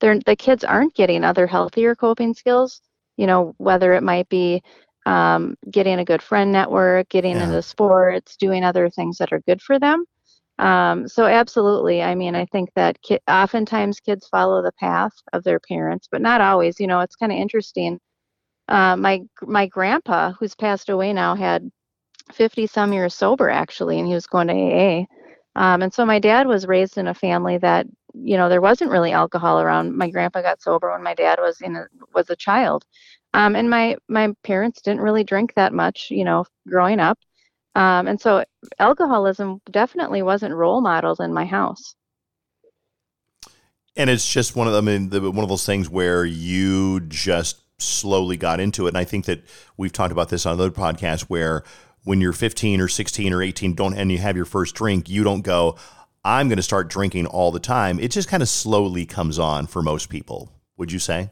They're, 0.00 0.18
the 0.24 0.36
kids 0.36 0.64
aren't 0.64 0.94
getting 0.94 1.24
other 1.24 1.46
healthier 1.46 1.94
coping 1.94 2.34
skills. 2.34 2.80
You 3.16 3.26
know, 3.26 3.54
whether 3.58 3.92
it 3.92 4.02
might 4.02 4.28
be 4.28 4.62
um, 5.04 5.56
getting 5.70 5.98
a 5.98 6.04
good 6.04 6.22
friend 6.22 6.52
network, 6.52 7.08
getting 7.08 7.36
yeah. 7.36 7.44
into 7.44 7.62
sports, 7.62 8.36
doing 8.36 8.64
other 8.64 8.88
things 8.88 9.18
that 9.18 9.32
are 9.32 9.40
good 9.40 9.60
for 9.60 9.78
them. 9.78 10.04
Um, 10.58 11.08
so 11.08 11.26
absolutely, 11.26 12.02
I 12.02 12.14
mean, 12.14 12.34
I 12.34 12.46
think 12.46 12.70
that 12.76 13.00
ki- 13.02 13.18
oftentimes 13.28 14.00
kids 14.00 14.28
follow 14.28 14.62
the 14.62 14.72
path 14.72 15.12
of 15.32 15.44
their 15.44 15.58
parents, 15.60 16.08
but 16.10 16.20
not 16.22 16.40
always. 16.40 16.78
You 16.78 16.86
know, 16.86 17.00
it's 17.00 17.16
kind 17.16 17.32
of 17.32 17.38
interesting. 17.38 17.98
Uh, 18.68 18.96
my 18.96 19.22
my 19.42 19.66
grandpa, 19.66 20.32
who's 20.32 20.54
passed 20.54 20.88
away 20.88 21.12
now, 21.12 21.34
had 21.34 21.70
50 22.32 22.66
some 22.66 22.92
years 22.92 23.14
sober 23.14 23.50
actually, 23.50 23.98
and 23.98 24.06
he 24.08 24.14
was 24.14 24.26
going 24.26 24.48
to 24.48 24.54
AA. 24.54 25.06
Um, 25.56 25.82
and 25.82 25.92
so 25.92 26.06
my 26.06 26.18
dad 26.18 26.46
was 26.46 26.66
raised 26.66 26.98
in 26.98 27.08
a 27.08 27.14
family 27.14 27.58
that 27.58 27.86
you 28.14 28.36
know 28.36 28.48
there 28.48 28.60
wasn't 28.60 28.90
really 28.90 29.12
alcohol 29.12 29.60
around. 29.60 29.96
My 29.96 30.10
grandpa 30.10 30.42
got 30.42 30.62
sober 30.62 30.92
when 30.92 31.02
my 31.02 31.14
dad 31.14 31.38
was 31.40 31.60
in 31.60 31.76
a, 31.76 31.86
was 32.14 32.30
a 32.30 32.36
child, 32.36 32.84
um, 33.34 33.56
and 33.56 33.68
my 33.70 33.96
my 34.08 34.32
parents 34.44 34.82
didn't 34.82 35.02
really 35.02 35.24
drink 35.24 35.54
that 35.54 35.72
much, 35.74 36.08
you 36.10 36.24
know, 36.24 36.44
growing 36.68 37.00
up. 37.00 37.18
Um, 37.74 38.06
and 38.06 38.20
so 38.20 38.44
alcoholism 38.78 39.60
definitely 39.70 40.22
wasn't 40.22 40.54
role 40.54 40.80
modeled 40.80 41.20
in 41.20 41.32
my 41.32 41.44
house. 41.44 41.94
And 43.96 44.08
it's 44.08 44.30
just 44.30 44.56
one 44.56 44.68
of 44.68 44.74
I 44.74 44.80
mean, 44.80 45.10
the, 45.10 45.20
one 45.20 45.42
of 45.42 45.48
those 45.48 45.66
things 45.66 45.88
where 45.88 46.24
you 46.24 47.00
just 47.00 47.62
slowly 47.78 48.36
got 48.36 48.60
into 48.60 48.86
it. 48.86 48.90
And 48.90 48.98
I 48.98 49.04
think 49.04 49.26
that 49.26 49.42
we've 49.76 49.92
talked 49.92 50.12
about 50.12 50.28
this 50.28 50.46
on 50.46 50.54
other 50.54 50.70
podcasts 50.70 51.22
where 51.22 51.62
when 52.04 52.20
you're 52.20 52.32
15 52.32 52.80
or 52.80 52.88
16 52.88 53.32
or 53.32 53.42
18 53.42 53.74
don't 53.74 53.94
and 53.94 54.10
you 54.10 54.18
have 54.18 54.36
your 54.36 54.44
first 54.44 54.74
drink 54.74 55.08
you 55.08 55.22
don't 55.22 55.42
go 55.42 55.76
i'm 56.24 56.48
going 56.48 56.56
to 56.56 56.62
start 56.62 56.88
drinking 56.88 57.26
all 57.26 57.50
the 57.50 57.60
time. 57.60 57.98
It 57.98 58.10
just 58.10 58.28
kind 58.28 58.42
of 58.42 58.48
slowly 58.48 59.06
comes 59.06 59.38
on 59.38 59.66
for 59.66 59.82
most 59.82 60.08
people. 60.08 60.52
Would 60.76 60.92
you 60.92 60.98
say? 60.98 61.30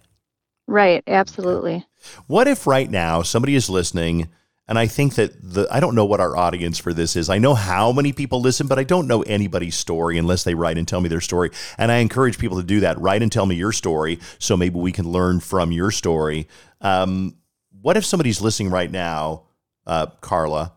Right. 0.66 1.02
Absolutely. 1.06 1.86
What 2.26 2.46
if 2.46 2.66
right 2.66 2.90
now 2.90 3.22
somebody 3.22 3.54
is 3.54 3.70
listening 3.70 4.28
and 4.70 4.78
i 4.78 4.86
think 4.86 5.16
that 5.16 5.32
the 5.42 5.68
i 5.70 5.80
don't 5.80 5.94
know 5.94 6.06
what 6.06 6.20
our 6.20 6.34
audience 6.36 6.78
for 6.78 6.94
this 6.94 7.16
is. 7.16 7.28
I 7.28 7.36
know 7.38 7.54
how 7.54 7.92
many 7.92 8.12
people 8.12 8.40
listen 8.40 8.66
but 8.66 8.78
i 8.78 8.84
don't 8.84 9.06
know 9.06 9.20
anybody's 9.22 9.76
story 9.76 10.16
unless 10.16 10.44
they 10.44 10.54
write 10.54 10.78
and 10.78 10.88
tell 10.88 11.02
me 11.02 11.10
their 11.10 11.20
story. 11.20 11.50
And 11.76 11.92
i 11.92 11.96
encourage 11.98 12.38
people 12.38 12.56
to 12.56 12.66
do 12.66 12.80
that. 12.80 12.98
Write 12.98 13.22
and 13.22 13.30
tell 13.30 13.44
me 13.44 13.56
your 13.56 13.72
story 13.72 14.18
so 14.38 14.56
maybe 14.56 14.78
we 14.78 14.92
can 14.92 15.10
learn 15.10 15.40
from 15.40 15.72
your 15.72 15.90
story. 15.90 16.48
Um, 16.80 17.36
what 17.82 17.98
if 17.98 18.06
somebody's 18.06 18.40
listening 18.40 18.70
right 18.70 18.90
now 18.90 19.42
uh, 19.86 20.06
Carla, 20.20 20.72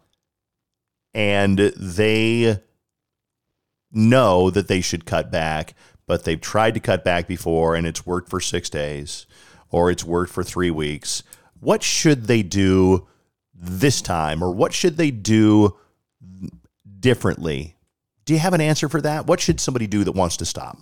and 1.13 1.59
they 1.59 2.59
know 3.91 4.49
that 4.49 4.67
they 4.67 4.81
should 4.81 5.05
cut 5.05 5.31
back, 5.31 5.75
but 6.07 6.23
they've 6.23 6.41
tried 6.41 6.73
to 6.73 6.79
cut 6.79 7.03
back 7.03 7.27
before 7.27 7.75
and 7.75 7.85
it's 7.85 8.05
worked 8.05 8.29
for 8.29 8.39
six 8.39 8.69
days 8.69 9.27
or 9.69 9.91
it's 9.91 10.03
worked 10.03 10.31
for 10.31 10.43
three 10.43 10.71
weeks. 10.71 11.21
What 11.59 11.83
should 11.83 12.25
they 12.25 12.41
do 12.41 13.07
this 13.63 14.01
time 14.01 14.43
or 14.43 14.51
what 14.51 14.73
should 14.73 14.97
they 14.97 15.11
do 15.11 15.75
differently? 16.99 17.75
Do 18.25 18.33
you 18.33 18.39
have 18.39 18.53
an 18.53 18.61
answer 18.61 18.87
for 18.89 19.01
that? 19.01 19.27
What 19.27 19.39
should 19.39 19.59
somebody 19.59 19.87
do 19.87 20.03
that 20.03 20.13
wants 20.13 20.37
to 20.37 20.45
stop? 20.45 20.77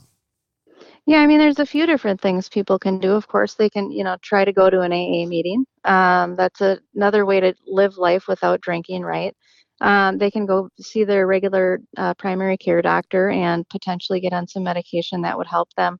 Yeah, 1.08 1.18
I 1.18 1.28
mean, 1.28 1.40
there's 1.40 1.60
a 1.60 1.66
few 1.66 1.88
different 1.88 2.22
things 2.22 2.48
people 2.48 2.78
can 2.78 3.00
do. 3.00 3.14
Of 3.14 3.28
course, 3.28 3.56
they 3.56 3.70
can, 3.70 3.92
you 3.92 4.04
know, 4.04 4.18
try 4.22 4.46
to 4.46 4.54
go 4.54 4.70
to 4.70 4.82
an 4.82 4.92
AA 4.92 5.26
meeting. 5.26 5.66
Um, 5.84 6.36
that's 6.36 6.62
a, 6.62 6.80
another 6.96 7.26
way 7.26 7.40
to 7.40 7.56
live 7.66 7.98
life 7.98 8.28
without 8.28 8.62
drinking, 8.62 9.02
right? 9.02 9.36
Um, 9.82 10.20
they 10.20 10.30
can 10.30 10.46
go 10.46 10.70
see 10.80 11.04
their 11.04 11.26
regular 11.26 11.82
uh, 11.98 12.14
primary 12.14 12.56
care 12.56 12.84
doctor 12.84 13.32
and 13.32 13.68
potentially 13.70 14.20
get 14.20 14.32
on 14.32 14.48
some 14.48 14.64
medication 14.64 15.22
that 15.22 15.36
would 15.36 15.48
help 15.48 15.74
them 15.76 15.98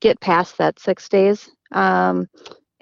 get 0.00 0.20
past 0.20 0.56
that 0.58 0.78
six 0.78 1.08
days. 1.08 1.50
Um, 1.72 2.28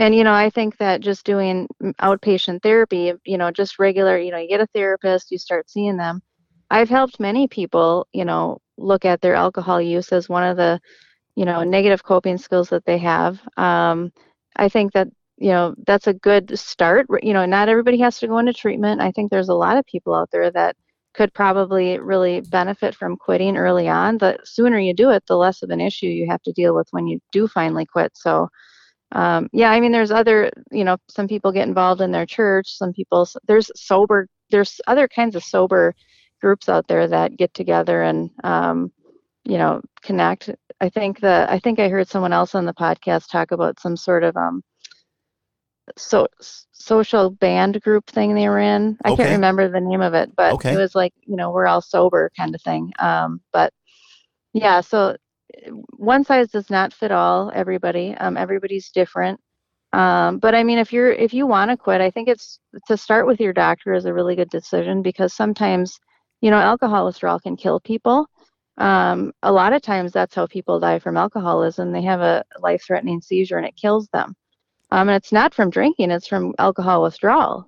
and 0.03 0.15
you 0.17 0.25
know, 0.25 0.33
I 0.33 0.51
think 0.51 0.79
that 0.79 1.01
just 1.01 1.25
doing 1.25 1.69
outpatient 2.01 2.63
therapy, 2.63 3.13
you 3.25 3.39
know, 3.39 3.53
just 3.53 3.79
regular, 3.79 4.19
you 4.19 4.33
know, 4.33 4.39
you 4.39 4.49
get 4.49 4.61
a 4.61 4.67
therapist, 4.75 5.31
you 5.31 5.39
start 5.39 5.71
seeing 5.71 5.97
them. 5.97 6.21
I've 6.71 6.89
helped 6.89 7.21
many 7.21 7.47
people, 7.47 8.09
you 8.13 8.25
know, 8.25 8.59
look 8.77 9.05
at 9.05 9.21
their 9.21 9.37
alcohol 9.37 9.81
use 9.81 10.11
as 10.11 10.29
one 10.29 10.43
of 10.43 10.57
the 10.57 10.81
you 11.37 11.45
know 11.45 11.63
negative 11.63 12.03
coping 12.03 12.37
skills 12.37 12.69
that 12.71 12.85
they 12.85 12.99
have. 12.99 13.41
Um, 13.57 14.13
i 14.57 14.69
think 14.69 14.93
that 14.93 15.09
you 15.39 15.51
know 15.51 15.75
that's 15.87 16.07
a 16.07 16.13
good 16.13 16.59
start 16.59 17.07
you 17.23 17.33
know 17.33 17.47
not 17.47 17.69
everybody 17.71 17.99
has 17.99 18.19
to 18.19 18.27
go 18.27 18.39
into 18.39 18.53
treatment. 18.53 19.01
I 19.01 19.13
think 19.13 19.31
there's 19.31 19.51
a 19.51 19.55
lot 19.55 19.77
of 19.77 19.87
people 19.87 20.15
out 20.15 20.31
there 20.33 20.51
that 20.51 20.77
could 21.15 21.33
probably 21.33 21.99
really 21.99 22.41
benefit 22.41 22.95
from 22.95 23.17
quitting 23.17 23.57
early 23.57 23.89
on 23.89 24.19
the 24.19 24.39
sooner 24.45 24.79
you 24.79 24.95
do 24.95 25.11
it 25.11 25.23
the 25.27 25.37
less 25.37 25.63
of 25.63 25.71
an 25.71 25.81
issue 25.81 26.07
you 26.07 26.27
have 26.29 26.43
to 26.43 26.53
deal 26.53 26.75
with 26.75 26.89
when 26.91 27.07
you 27.07 27.21
do 27.31 27.47
finally 27.47 27.87
quit. 27.87 28.13
So 28.15 28.49
um, 29.13 29.49
yeah 29.53 29.71
i 29.71 29.81
mean 29.81 29.93
there's 29.93 30.11
other 30.11 30.51
you 30.71 30.85
know 30.85 30.97
some 31.09 31.29
people 31.29 31.53
get 31.53 31.69
involved 31.69 32.01
in 32.01 32.11
their 32.11 32.27
church 32.27 32.77
some 32.77 32.93
people 32.93 33.27
there's 33.47 33.71
sober 33.75 34.27
there's 34.51 34.81
other 34.87 35.09
kinds 35.09 35.37
of 35.37 35.45
sober 35.45 35.95
groups 36.41 36.69
out 36.69 36.87
there 36.89 37.07
that 37.07 37.37
get 37.37 37.53
together 37.55 38.03
and 38.03 38.31
um, 38.45 38.93
you 39.45 39.59
know 39.59 39.81
connect 40.03 40.51
i 40.81 40.89
think 40.89 41.21
that 41.21 41.51
i 41.51 41.59
think 41.59 41.79
i 41.79 41.89
heard 41.89 42.09
someone 42.09 42.33
else 42.33 42.55
on 42.55 42.65
the 42.65 42.75
podcast 42.75 43.29
talk 43.31 43.51
about 43.53 43.81
some 43.81 43.97
sort 43.97 44.23
of 44.25 44.37
um 44.37 44.63
so 45.97 46.27
social 46.71 47.29
band 47.29 47.81
group 47.83 48.07
thing 48.07 48.35
they 48.35 48.49
were 48.49 48.61
in 48.61 48.97
i 49.05 49.11
okay. 49.11 49.25
can't 49.25 49.35
remember 49.35 49.69
the 49.69 49.81
name 49.81 50.01
of 50.01 50.15
it 50.15 50.31
but 50.37 50.53
okay. 50.55 50.73
it 50.73 50.79
was 50.79 50.95
like 50.95 51.13
you 51.27 51.37
know 51.37 51.51
we're 51.51 51.67
all 51.67 51.81
sober 51.81 52.31
kind 52.37 52.55
of 52.55 52.63
thing 52.63 52.93
um 52.99 53.41
but 53.53 53.73
yeah 54.53 54.81
so 54.81 55.17
one 55.97 56.25
size 56.25 56.51
does 56.51 56.71
not 56.71 56.93
fit 56.93 57.13
all 57.13 57.51
everybody 57.55 58.15
um 58.19 58.37
everybody's 58.37 58.91
different 58.91 59.41
um, 59.95 60.39
but 60.39 60.55
I 60.55 60.65
mean, 60.65 60.79
if 60.79 60.91
you're 60.91 61.13
if 61.13 61.35
you 61.35 61.47
want 61.47 61.71
to 61.71 61.77
quit, 61.77 62.01
I 62.01 62.11
think 62.11 62.27
it's 62.27 62.59
to 62.89 62.97
start 62.97 63.27
with 63.27 63.41
your 63.41 63.53
doctor 63.53 63.93
is 63.93 64.07
a 64.07 64.15
really 64.15 64.35
good 64.35 64.49
decision 64.49 65.03
because 65.03 65.35
sometimes, 65.35 66.01
you 66.41 66.51
know, 66.51 66.57
alcohol 66.57 67.05
withdrawal 67.05 67.39
can 67.39 67.57
kill 67.57 67.79
people 67.79 68.27
um, 68.79 69.33
a 69.43 69.53
lot 69.53 69.73
of 69.73 69.83
times 69.83 70.13
that's 70.13 70.35
how 70.35 70.47
people 70.47 70.81
die 70.81 70.99
from 70.99 71.17
alcoholism. 71.17 71.93
They 71.93 72.03
have 72.03 72.21
a 72.21 72.45
life 72.61 72.83
threatening 72.87 73.21
seizure 73.21 73.59
and 73.59 73.67
it 73.67 73.77
kills 73.77 74.09
them. 74.09 74.35
Um, 74.91 75.09
and 75.09 75.17
it's 75.17 75.33
not 75.33 75.55
from 75.55 75.71
drinking, 75.71 76.11
it's 76.11 76.27
from 76.27 76.55
alcohol 76.59 77.03
withdrawal. 77.03 77.67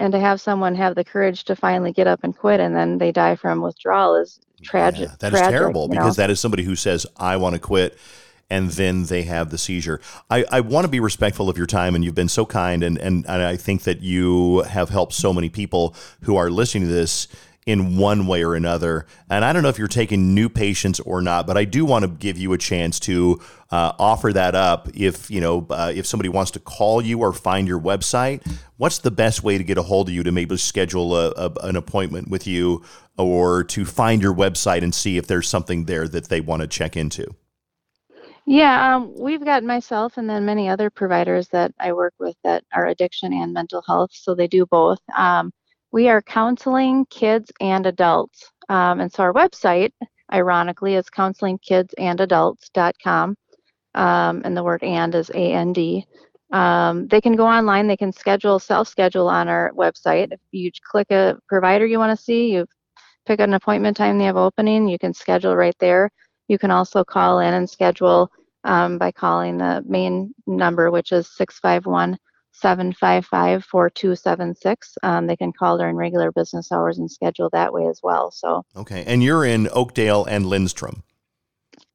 And 0.00 0.12
to 0.12 0.18
have 0.18 0.40
someone 0.40 0.74
have 0.74 0.96
the 0.96 1.04
courage 1.04 1.44
to 1.44 1.54
finally 1.54 1.92
get 1.92 2.08
up 2.08 2.20
and 2.24 2.36
quit 2.36 2.58
and 2.58 2.74
then 2.74 2.98
they 2.98 3.12
die 3.12 3.36
from 3.36 3.60
withdrawal 3.62 4.16
is 4.16 4.40
tragic. 4.62 5.08
Yeah, 5.08 5.16
that 5.20 5.30
tragic, 5.30 5.50
terrible 5.50 5.86
because 5.86 6.16
know? 6.16 6.22
that 6.22 6.30
is 6.30 6.40
somebody 6.40 6.64
who 6.64 6.74
says, 6.74 7.06
I 7.16 7.36
want 7.36 7.54
to 7.54 7.60
quit. 7.60 7.96
and 8.50 8.70
then 8.70 9.04
they 9.04 9.22
have 9.22 9.50
the 9.50 9.58
seizure. 9.58 10.00
I, 10.28 10.44
I 10.50 10.60
want 10.60 10.84
to 10.84 10.88
be 10.88 11.00
respectful 11.00 11.48
of 11.48 11.56
your 11.56 11.66
time, 11.66 11.94
and 11.94 12.04
you've 12.04 12.16
been 12.16 12.28
so 12.28 12.44
kind, 12.44 12.82
and, 12.82 12.98
and, 12.98 13.24
and 13.26 13.42
I 13.42 13.56
think 13.56 13.84
that 13.84 14.02
you 14.02 14.62
have 14.62 14.88
helped 14.88 15.12
so 15.12 15.32
many 15.32 15.48
people 15.48 15.94
who 16.22 16.36
are 16.36 16.50
listening 16.50 16.88
to 16.88 16.92
this 16.92 17.28
in 17.66 17.96
one 17.98 18.26
way 18.26 18.42
or 18.42 18.54
another. 18.54 19.06
And 19.28 19.44
I 19.44 19.52
don't 19.52 19.62
know 19.62 19.68
if 19.68 19.78
you're 19.78 19.88
taking 19.88 20.34
new 20.34 20.48
patients 20.48 20.98
or 21.00 21.20
not, 21.20 21.46
but 21.46 21.56
I 21.56 21.64
do 21.64 21.84
want 21.84 22.04
to 22.04 22.08
give 22.08 22.38
you 22.38 22.52
a 22.52 22.58
chance 22.58 22.98
to 23.00 23.40
uh, 23.70 23.92
offer 23.98 24.32
that 24.32 24.54
up. 24.54 24.88
If 24.94 25.30
you 25.30 25.40
know, 25.40 25.66
uh, 25.70 25.92
if 25.94 26.06
somebody 26.06 26.28
wants 26.28 26.50
to 26.52 26.60
call 26.60 27.02
you 27.02 27.20
or 27.20 27.32
find 27.32 27.68
your 27.68 27.80
website, 27.80 28.46
what's 28.76 28.98
the 28.98 29.10
best 29.10 29.42
way 29.42 29.58
to 29.58 29.64
get 29.64 29.78
a 29.78 29.82
hold 29.82 30.08
of 30.08 30.14
you 30.14 30.22
to 30.22 30.32
maybe 30.32 30.56
schedule 30.56 31.14
a, 31.14 31.30
a, 31.32 31.52
an 31.62 31.76
appointment 31.76 32.28
with 32.28 32.46
you 32.46 32.82
or 33.18 33.62
to 33.64 33.84
find 33.84 34.22
your 34.22 34.34
website 34.34 34.82
and 34.82 34.94
see 34.94 35.18
if 35.18 35.26
there's 35.26 35.48
something 35.48 35.84
there 35.84 36.08
that 36.08 36.28
they 36.28 36.40
want 36.40 36.62
to 36.62 36.68
check 36.68 36.96
into? 36.96 37.34
Yeah, 38.46 38.96
um, 38.96 39.14
we've 39.16 39.44
got 39.44 39.62
myself 39.62 40.16
and 40.16 40.28
then 40.28 40.44
many 40.44 40.68
other 40.68 40.90
providers 40.90 41.48
that 41.48 41.72
I 41.78 41.92
work 41.92 42.14
with 42.18 42.36
that 42.42 42.64
are 42.72 42.86
addiction 42.86 43.32
and 43.32 43.52
mental 43.52 43.82
health, 43.86 44.10
so 44.12 44.34
they 44.34 44.48
do 44.48 44.66
both. 44.66 44.98
Um, 45.16 45.52
we 45.92 46.08
are 46.08 46.22
counseling 46.22 47.04
kids 47.06 47.50
and 47.60 47.86
adults. 47.86 48.50
Um, 48.68 49.00
and 49.00 49.12
so 49.12 49.24
our 49.24 49.32
website, 49.32 49.90
ironically, 50.32 50.94
is 50.94 51.10
counselingkidsandadults.com. 51.10 53.36
Um, 53.92 54.42
and 54.44 54.56
the 54.56 54.62
word 54.62 54.84
and 54.84 55.12
is 55.14 55.30
A 55.30 55.52
N 55.52 55.72
D. 55.72 56.06
Um, 56.52 57.06
they 57.08 57.20
can 57.20 57.34
go 57.34 57.46
online, 57.46 57.86
they 57.86 57.96
can 57.96 58.12
schedule, 58.12 58.58
self 58.58 58.88
schedule 58.88 59.28
on 59.28 59.48
our 59.48 59.72
website. 59.72 60.32
If 60.32 60.40
you 60.52 60.70
click 60.84 61.10
a 61.10 61.38
provider 61.48 61.86
you 61.86 61.98
want 61.98 62.16
to 62.16 62.24
see, 62.24 62.52
you 62.52 62.66
pick 63.26 63.40
an 63.40 63.54
appointment 63.54 63.96
time 63.96 64.18
they 64.18 64.24
have 64.24 64.36
opening, 64.36 64.88
you 64.88 64.98
can 64.98 65.14
schedule 65.14 65.56
right 65.56 65.76
there. 65.80 66.10
You 66.48 66.58
can 66.58 66.70
also 66.70 67.04
call 67.04 67.40
in 67.40 67.54
and 67.54 67.68
schedule 67.68 68.30
um, 68.64 68.98
by 68.98 69.12
calling 69.12 69.58
the 69.58 69.82
main 69.86 70.34
number, 70.46 70.90
which 70.90 71.12
is 71.12 71.28
651 71.36 72.16
755 72.60 73.64
4276. 73.64 74.98
Um, 75.02 75.26
they 75.26 75.36
can 75.36 75.52
call 75.52 75.78
during 75.78 75.96
regular 75.96 76.30
business 76.32 76.70
hours 76.70 76.98
and 76.98 77.10
schedule 77.10 77.48
that 77.52 77.72
way 77.72 77.86
as 77.86 78.00
well. 78.02 78.30
So, 78.30 78.64
okay. 78.76 79.04
And 79.06 79.22
you're 79.22 79.44
in 79.44 79.68
Oakdale 79.72 80.24
and 80.24 80.46
Lindstrom. 80.46 81.02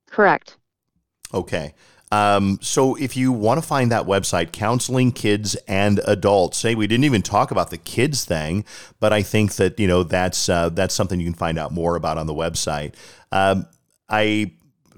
Correct. 0.10 0.58
Okay. 1.34 1.74
Um, 2.12 2.60
so 2.62 2.96
if 2.96 3.18
you 3.18 3.32
want 3.32 3.62
to 3.62 3.68
find 3.68 3.92
that 3.92 4.06
website, 4.06 4.52
counseling 4.52 5.12
kids 5.12 5.56
and 5.68 6.00
adults, 6.06 6.58
say 6.58 6.76
we 6.76 6.88
didn't 6.88 7.04
even 7.04 7.22
talk 7.22 7.52
about 7.52 7.72
the 7.72 7.78
kids 7.78 8.26
thing, 8.26 8.64
but 9.00 9.12
I 9.12 9.22
think 9.22 9.56
that 9.56 9.80
you 9.80 9.88
know 9.88 10.04
that's 10.04 10.48
uh, 10.48 10.70
that's 10.70 10.94
something 10.94 11.20
you 11.20 11.26
can 11.26 11.34
find 11.34 11.58
out 11.58 11.72
more 11.72 11.96
about 11.96 12.18
on 12.18 12.28
the 12.28 12.34
website. 12.34 12.94
Um, 13.32 13.66
I, 14.08 14.52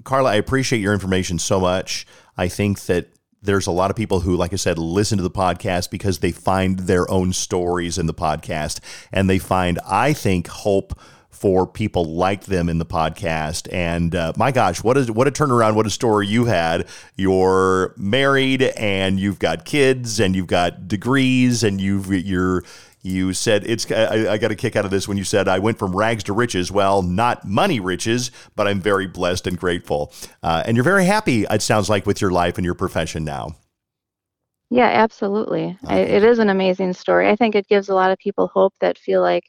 Carla, 0.04 0.30
I 0.32 0.34
appreciate 0.36 0.80
your 0.80 0.92
information 0.92 1.38
so 1.38 1.58
much. 1.58 2.06
I 2.36 2.46
think 2.48 2.80
that 2.82 3.08
there's 3.42 3.66
a 3.66 3.72
lot 3.72 3.90
of 3.90 3.96
people 3.96 4.20
who, 4.20 4.36
like 4.36 4.52
I 4.52 4.56
said, 4.56 4.78
listen 4.78 5.18
to 5.18 5.22
the 5.22 5.30
podcast 5.30 5.90
because 5.90 6.18
they 6.18 6.32
find 6.32 6.80
their 6.80 7.10
own 7.10 7.32
stories 7.32 7.98
in 7.98 8.06
the 8.06 8.14
podcast 8.14 8.80
and 9.12 9.30
they 9.30 9.38
find, 9.38 9.78
I 9.86 10.12
think, 10.12 10.48
hope 10.48 10.98
for 11.38 11.68
people 11.68 12.04
like 12.04 12.46
them 12.46 12.68
in 12.68 12.78
the 12.78 12.86
podcast. 12.86 13.72
And 13.72 14.14
uh, 14.14 14.32
my 14.36 14.50
gosh, 14.50 14.82
what 14.82 14.96
is 14.96 15.08
what 15.08 15.28
a 15.28 15.30
turnaround! 15.30 15.74
What 15.74 15.86
a 15.86 15.90
story 15.90 16.26
you 16.26 16.46
had. 16.46 16.88
You're 17.16 17.94
married 17.96 18.62
and 18.62 19.20
you've 19.20 19.38
got 19.38 19.64
kids 19.64 20.18
and 20.18 20.34
you've 20.34 20.48
got 20.48 20.88
degrees 20.88 21.62
and 21.62 21.80
you've 21.80 22.12
you're 22.12 22.64
you 23.02 23.32
said 23.32 23.64
it's. 23.66 23.90
I, 23.90 24.32
I, 24.32 24.38
got 24.38 24.50
a 24.50 24.56
kick 24.56 24.76
out 24.76 24.84
of 24.84 24.90
this 24.90 25.06
when 25.06 25.16
you 25.16 25.24
said 25.24 25.48
I 25.48 25.58
went 25.58 25.78
from 25.78 25.94
rags 25.94 26.24
to 26.24 26.32
riches. 26.32 26.72
Well, 26.72 27.02
not 27.02 27.46
money 27.46 27.80
riches, 27.80 28.30
but 28.56 28.66
I'm 28.66 28.80
very 28.80 29.06
blessed 29.06 29.46
and 29.46 29.58
grateful. 29.58 30.12
Uh, 30.42 30.62
and 30.66 30.76
you're 30.76 30.84
very 30.84 31.04
happy. 31.04 31.44
It 31.48 31.62
sounds 31.62 31.88
like 31.88 32.06
with 32.06 32.20
your 32.20 32.30
life 32.30 32.58
and 32.58 32.64
your 32.64 32.74
profession 32.74 33.24
now. 33.24 33.56
Yeah, 34.70 34.88
absolutely. 34.88 35.78
Okay. 35.84 35.94
I, 35.94 35.98
it 36.00 36.24
is 36.24 36.38
an 36.38 36.50
amazing 36.50 36.92
story. 36.92 37.28
I 37.28 37.36
think 37.36 37.54
it 37.54 37.68
gives 37.68 37.88
a 37.88 37.94
lot 37.94 38.10
of 38.10 38.18
people 38.18 38.48
hope 38.48 38.74
that 38.80 38.98
feel 38.98 39.22
like, 39.22 39.44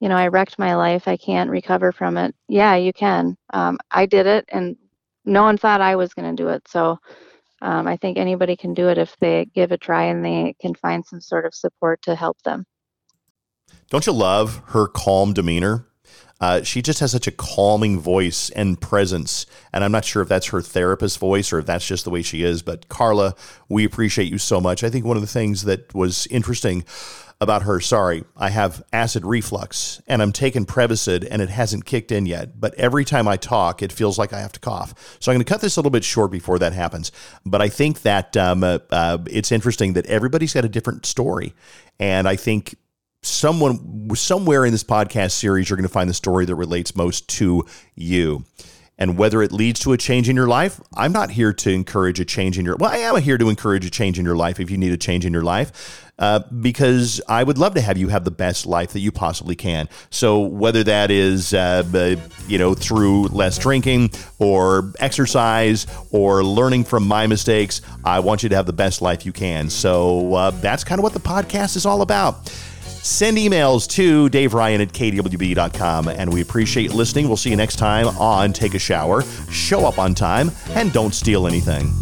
you 0.00 0.08
know, 0.08 0.16
I 0.16 0.28
wrecked 0.28 0.58
my 0.58 0.74
life. 0.74 1.06
I 1.06 1.16
can't 1.16 1.50
recover 1.50 1.92
from 1.92 2.16
it. 2.16 2.34
Yeah, 2.48 2.74
you 2.74 2.92
can. 2.92 3.36
Um, 3.52 3.78
I 3.90 4.06
did 4.06 4.26
it, 4.26 4.46
and 4.48 4.76
no 5.24 5.42
one 5.42 5.58
thought 5.58 5.80
I 5.80 5.96
was 5.96 6.14
going 6.14 6.34
to 6.34 6.42
do 6.42 6.48
it. 6.50 6.66
So. 6.68 6.98
Um, 7.62 7.86
I 7.86 7.96
think 7.96 8.18
anybody 8.18 8.56
can 8.56 8.74
do 8.74 8.90
it 8.90 8.98
if 8.98 9.16
they 9.20 9.46
give 9.46 9.72
a 9.72 9.78
try 9.78 10.04
and 10.04 10.22
they 10.22 10.54
can 10.60 10.74
find 10.74 11.06
some 11.06 11.22
sort 11.22 11.46
of 11.46 11.54
support 11.54 12.02
to 12.02 12.14
help 12.14 12.42
them. 12.42 12.66
Don't 13.90 14.06
you 14.06 14.12
love 14.12 14.62
her 14.68 14.86
calm 14.86 15.32
demeanor? 15.32 15.86
Uh, 16.40 16.62
she 16.62 16.82
just 16.82 17.00
has 17.00 17.12
such 17.12 17.26
a 17.26 17.32
calming 17.32 17.98
voice 17.98 18.50
and 18.50 18.80
presence. 18.80 19.46
And 19.72 19.84
I'm 19.84 19.92
not 19.92 20.04
sure 20.04 20.20
if 20.20 20.28
that's 20.28 20.48
her 20.48 20.60
therapist 20.60 21.18
voice 21.18 21.52
or 21.52 21.58
if 21.58 21.66
that's 21.66 21.86
just 21.86 22.04
the 22.04 22.10
way 22.10 22.22
she 22.22 22.42
is. 22.42 22.60
But 22.60 22.88
Carla, 22.88 23.34
we 23.68 23.84
appreciate 23.84 24.30
you 24.30 24.38
so 24.38 24.60
much. 24.60 24.84
I 24.84 24.90
think 24.90 25.04
one 25.04 25.16
of 25.16 25.22
the 25.22 25.28
things 25.28 25.62
that 25.62 25.94
was 25.94 26.26
interesting 26.26 26.84
about 27.40 27.62
her, 27.62 27.80
sorry, 27.80 28.24
I 28.36 28.50
have 28.50 28.82
acid 28.92 29.24
reflux 29.24 30.02
and 30.06 30.20
I'm 30.22 30.32
taking 30.32 30.66
Prevacid 30.66 31.26
and 31.30 31.40
it 31.40 31.48
hasn't 31.48 31.84
kicked 31.84 32.12
in 32.12 32.26
yet. 32.26 32.60
But 32.60 32.74
every 32.74 33.04
time 33.04 33.28
I 33.28 33.36
talk, 33.36 33.82
it 33.82 33.92
feels 33.92 34.18
like 34.18 34.32
I 34.32 34.40
have 34.40 34.52
to 34.52 34.60
cough. 34.60 35.16
So 35.20 35.30
I'm 35.30 35.36
going 35.36 35.44
to 35.44 35.52
cut 35.52 35.60
this 35.60 35.76
a 35.76 35.80
little 35.80 35.90
bit 35.90 36.04
short 36.04 36.30
before 36.30 36.58
that 36.58 36.72
happens. 36.72 37.12
But 37.46 37.62
I 37.62 37.68
think 37.68 38.02
that 38.02 38.36
um, 38.36 38.64
uh, 38.64 38.80
uh, 38.90 39.18
it's 39.30 39.52
interesting 39.52 39.94
that 39.94 40.06
everybody's 40.06 40.52
got 40.52 40.64
a 40.64 40.68
different 40.68 41.06
story. 41.06 41.54
And 41.98 42.28
I 42.28 42.36
think 42.36 42.74
someone 43.26 44.14
somewhere 44.14 44.64
in 44.64 44.72
this 44.72 44.84
podcast 44.84 45.32
series 45.32 45.68
you're 45.68 45.76
going 45.76 45.88
to 45.88 45.92
find 45.92 46.08
the 46.08 46.14
story 46.14 46.44
that 46.44 46.54
relates 46.54 46.94
most 46.94 47.28
to 47.28 47.64
you. 47.94 48.44
And 48.96 49.18
whether 49.18 49.42
it 49.42 49.50
leads 49.50 49.80
to 49.80 49.92
a 49.92 49.98
change 49.98 50.28
in 50.28 50.36
your 50.36 50.46
life 50.46 50.80
i'm 50.94 51.10
not 51.10 51.30
here 51.30 51.52
to 51.52 51.70
encourage 51.70 52.20
a 52.20 52.24
change 52.24 52.58
in 52.58 52.64
your 52.64 52.76
well 52.76 52.92
i 52.92 52.98
am 52.98 53.20
here 53.20 53.36
to 53.36 53.48
encourage 53.48 53.84
a 53.84 53.90
change 53.90 54.20
in 54.20 54.24
your 54.24 54.36
life 54.36 54.60
if 54.60 54.70
you 54.70 54.76
need 54.76 54.92
a 54.92 54.96
change 54.96 55.26
in 55.26 55.32
your 55.32 55.42
life 55.42 56.04
uh, 56.18 56.38
because 56.60 57.20
i 57.28 57.42
would 57.42 57.58
love 57.58 57.74
to 57.74 57.80
have 57.80 57.98
you 57.98 58.08
have 58.08 58.24
the 58.24 58.30
best 58.30 58.66
life 58.66 58.92
that 58.92 59.00
you 59.00 59.10
possibly 59.10 59.56
can. 59.56 59.88
So 60.10 60.40
whether 60.40 60.84
that 60.84 61.10
is 61.10 61.52
uh, 61.52 62.16
you 62.46 62.58
know 62.58 62.74
through 62.74 63.28
less 63.28 63.58
drinking 63.58 64.10
or 64.38 64.92
exercise 65.00 65.86
or 66.12 66.44
learning 66.44 66.84
from 66.84 67.06
my 67.06 67.26
mistakes 67.26 67.80
i 68.04 68.20
want 68.20 68.42
you 68.42 68.48
to 68.48 68.56
have 68.56 68.66
the 68.66 68.72
best 68.72 69.02
life 69.02 69.26
you 69.26 69.32
can. 69.32 69.70
So 69.70 70.34
uh, 70.34 70.50
that's 70.50 70.84
kind 70.84 70.98
of 70.98 71.02
what 71.02 71.14
the 71.14 71.20
podcast 71.20 71.76
is 71.76 71.84
all 71.84 72.02
about 72.02 72.48
Send 73.02 73.36
emails 73.36 73.88
to 73.90 74.28
Dave 74.30 74.54
Ryan 74.54 74.80
at 74.80 74.88
kdwb.com, 74.92 76.08
and 76.08 76.32
we 76.32 76.40
appreciate 76.40 76.94
listening. 76.94 77.28
We'll 77.28 77.36
see 77.36 77.50
you 77.50 77.56
next 77.56 77.76
time 77.76 78.08
on 78.18 78.52
Take 78.52 78.74
a 78.74 78.78
Shower. 78.78 79.22
Show 79.50 79.86
up 79.86 79.98
on 79.98 80.14
time 80.14 80.50
and 80.70 80.92
don't 80.92 81.14
steal 81.14 81.46
anything. 81.46 81.92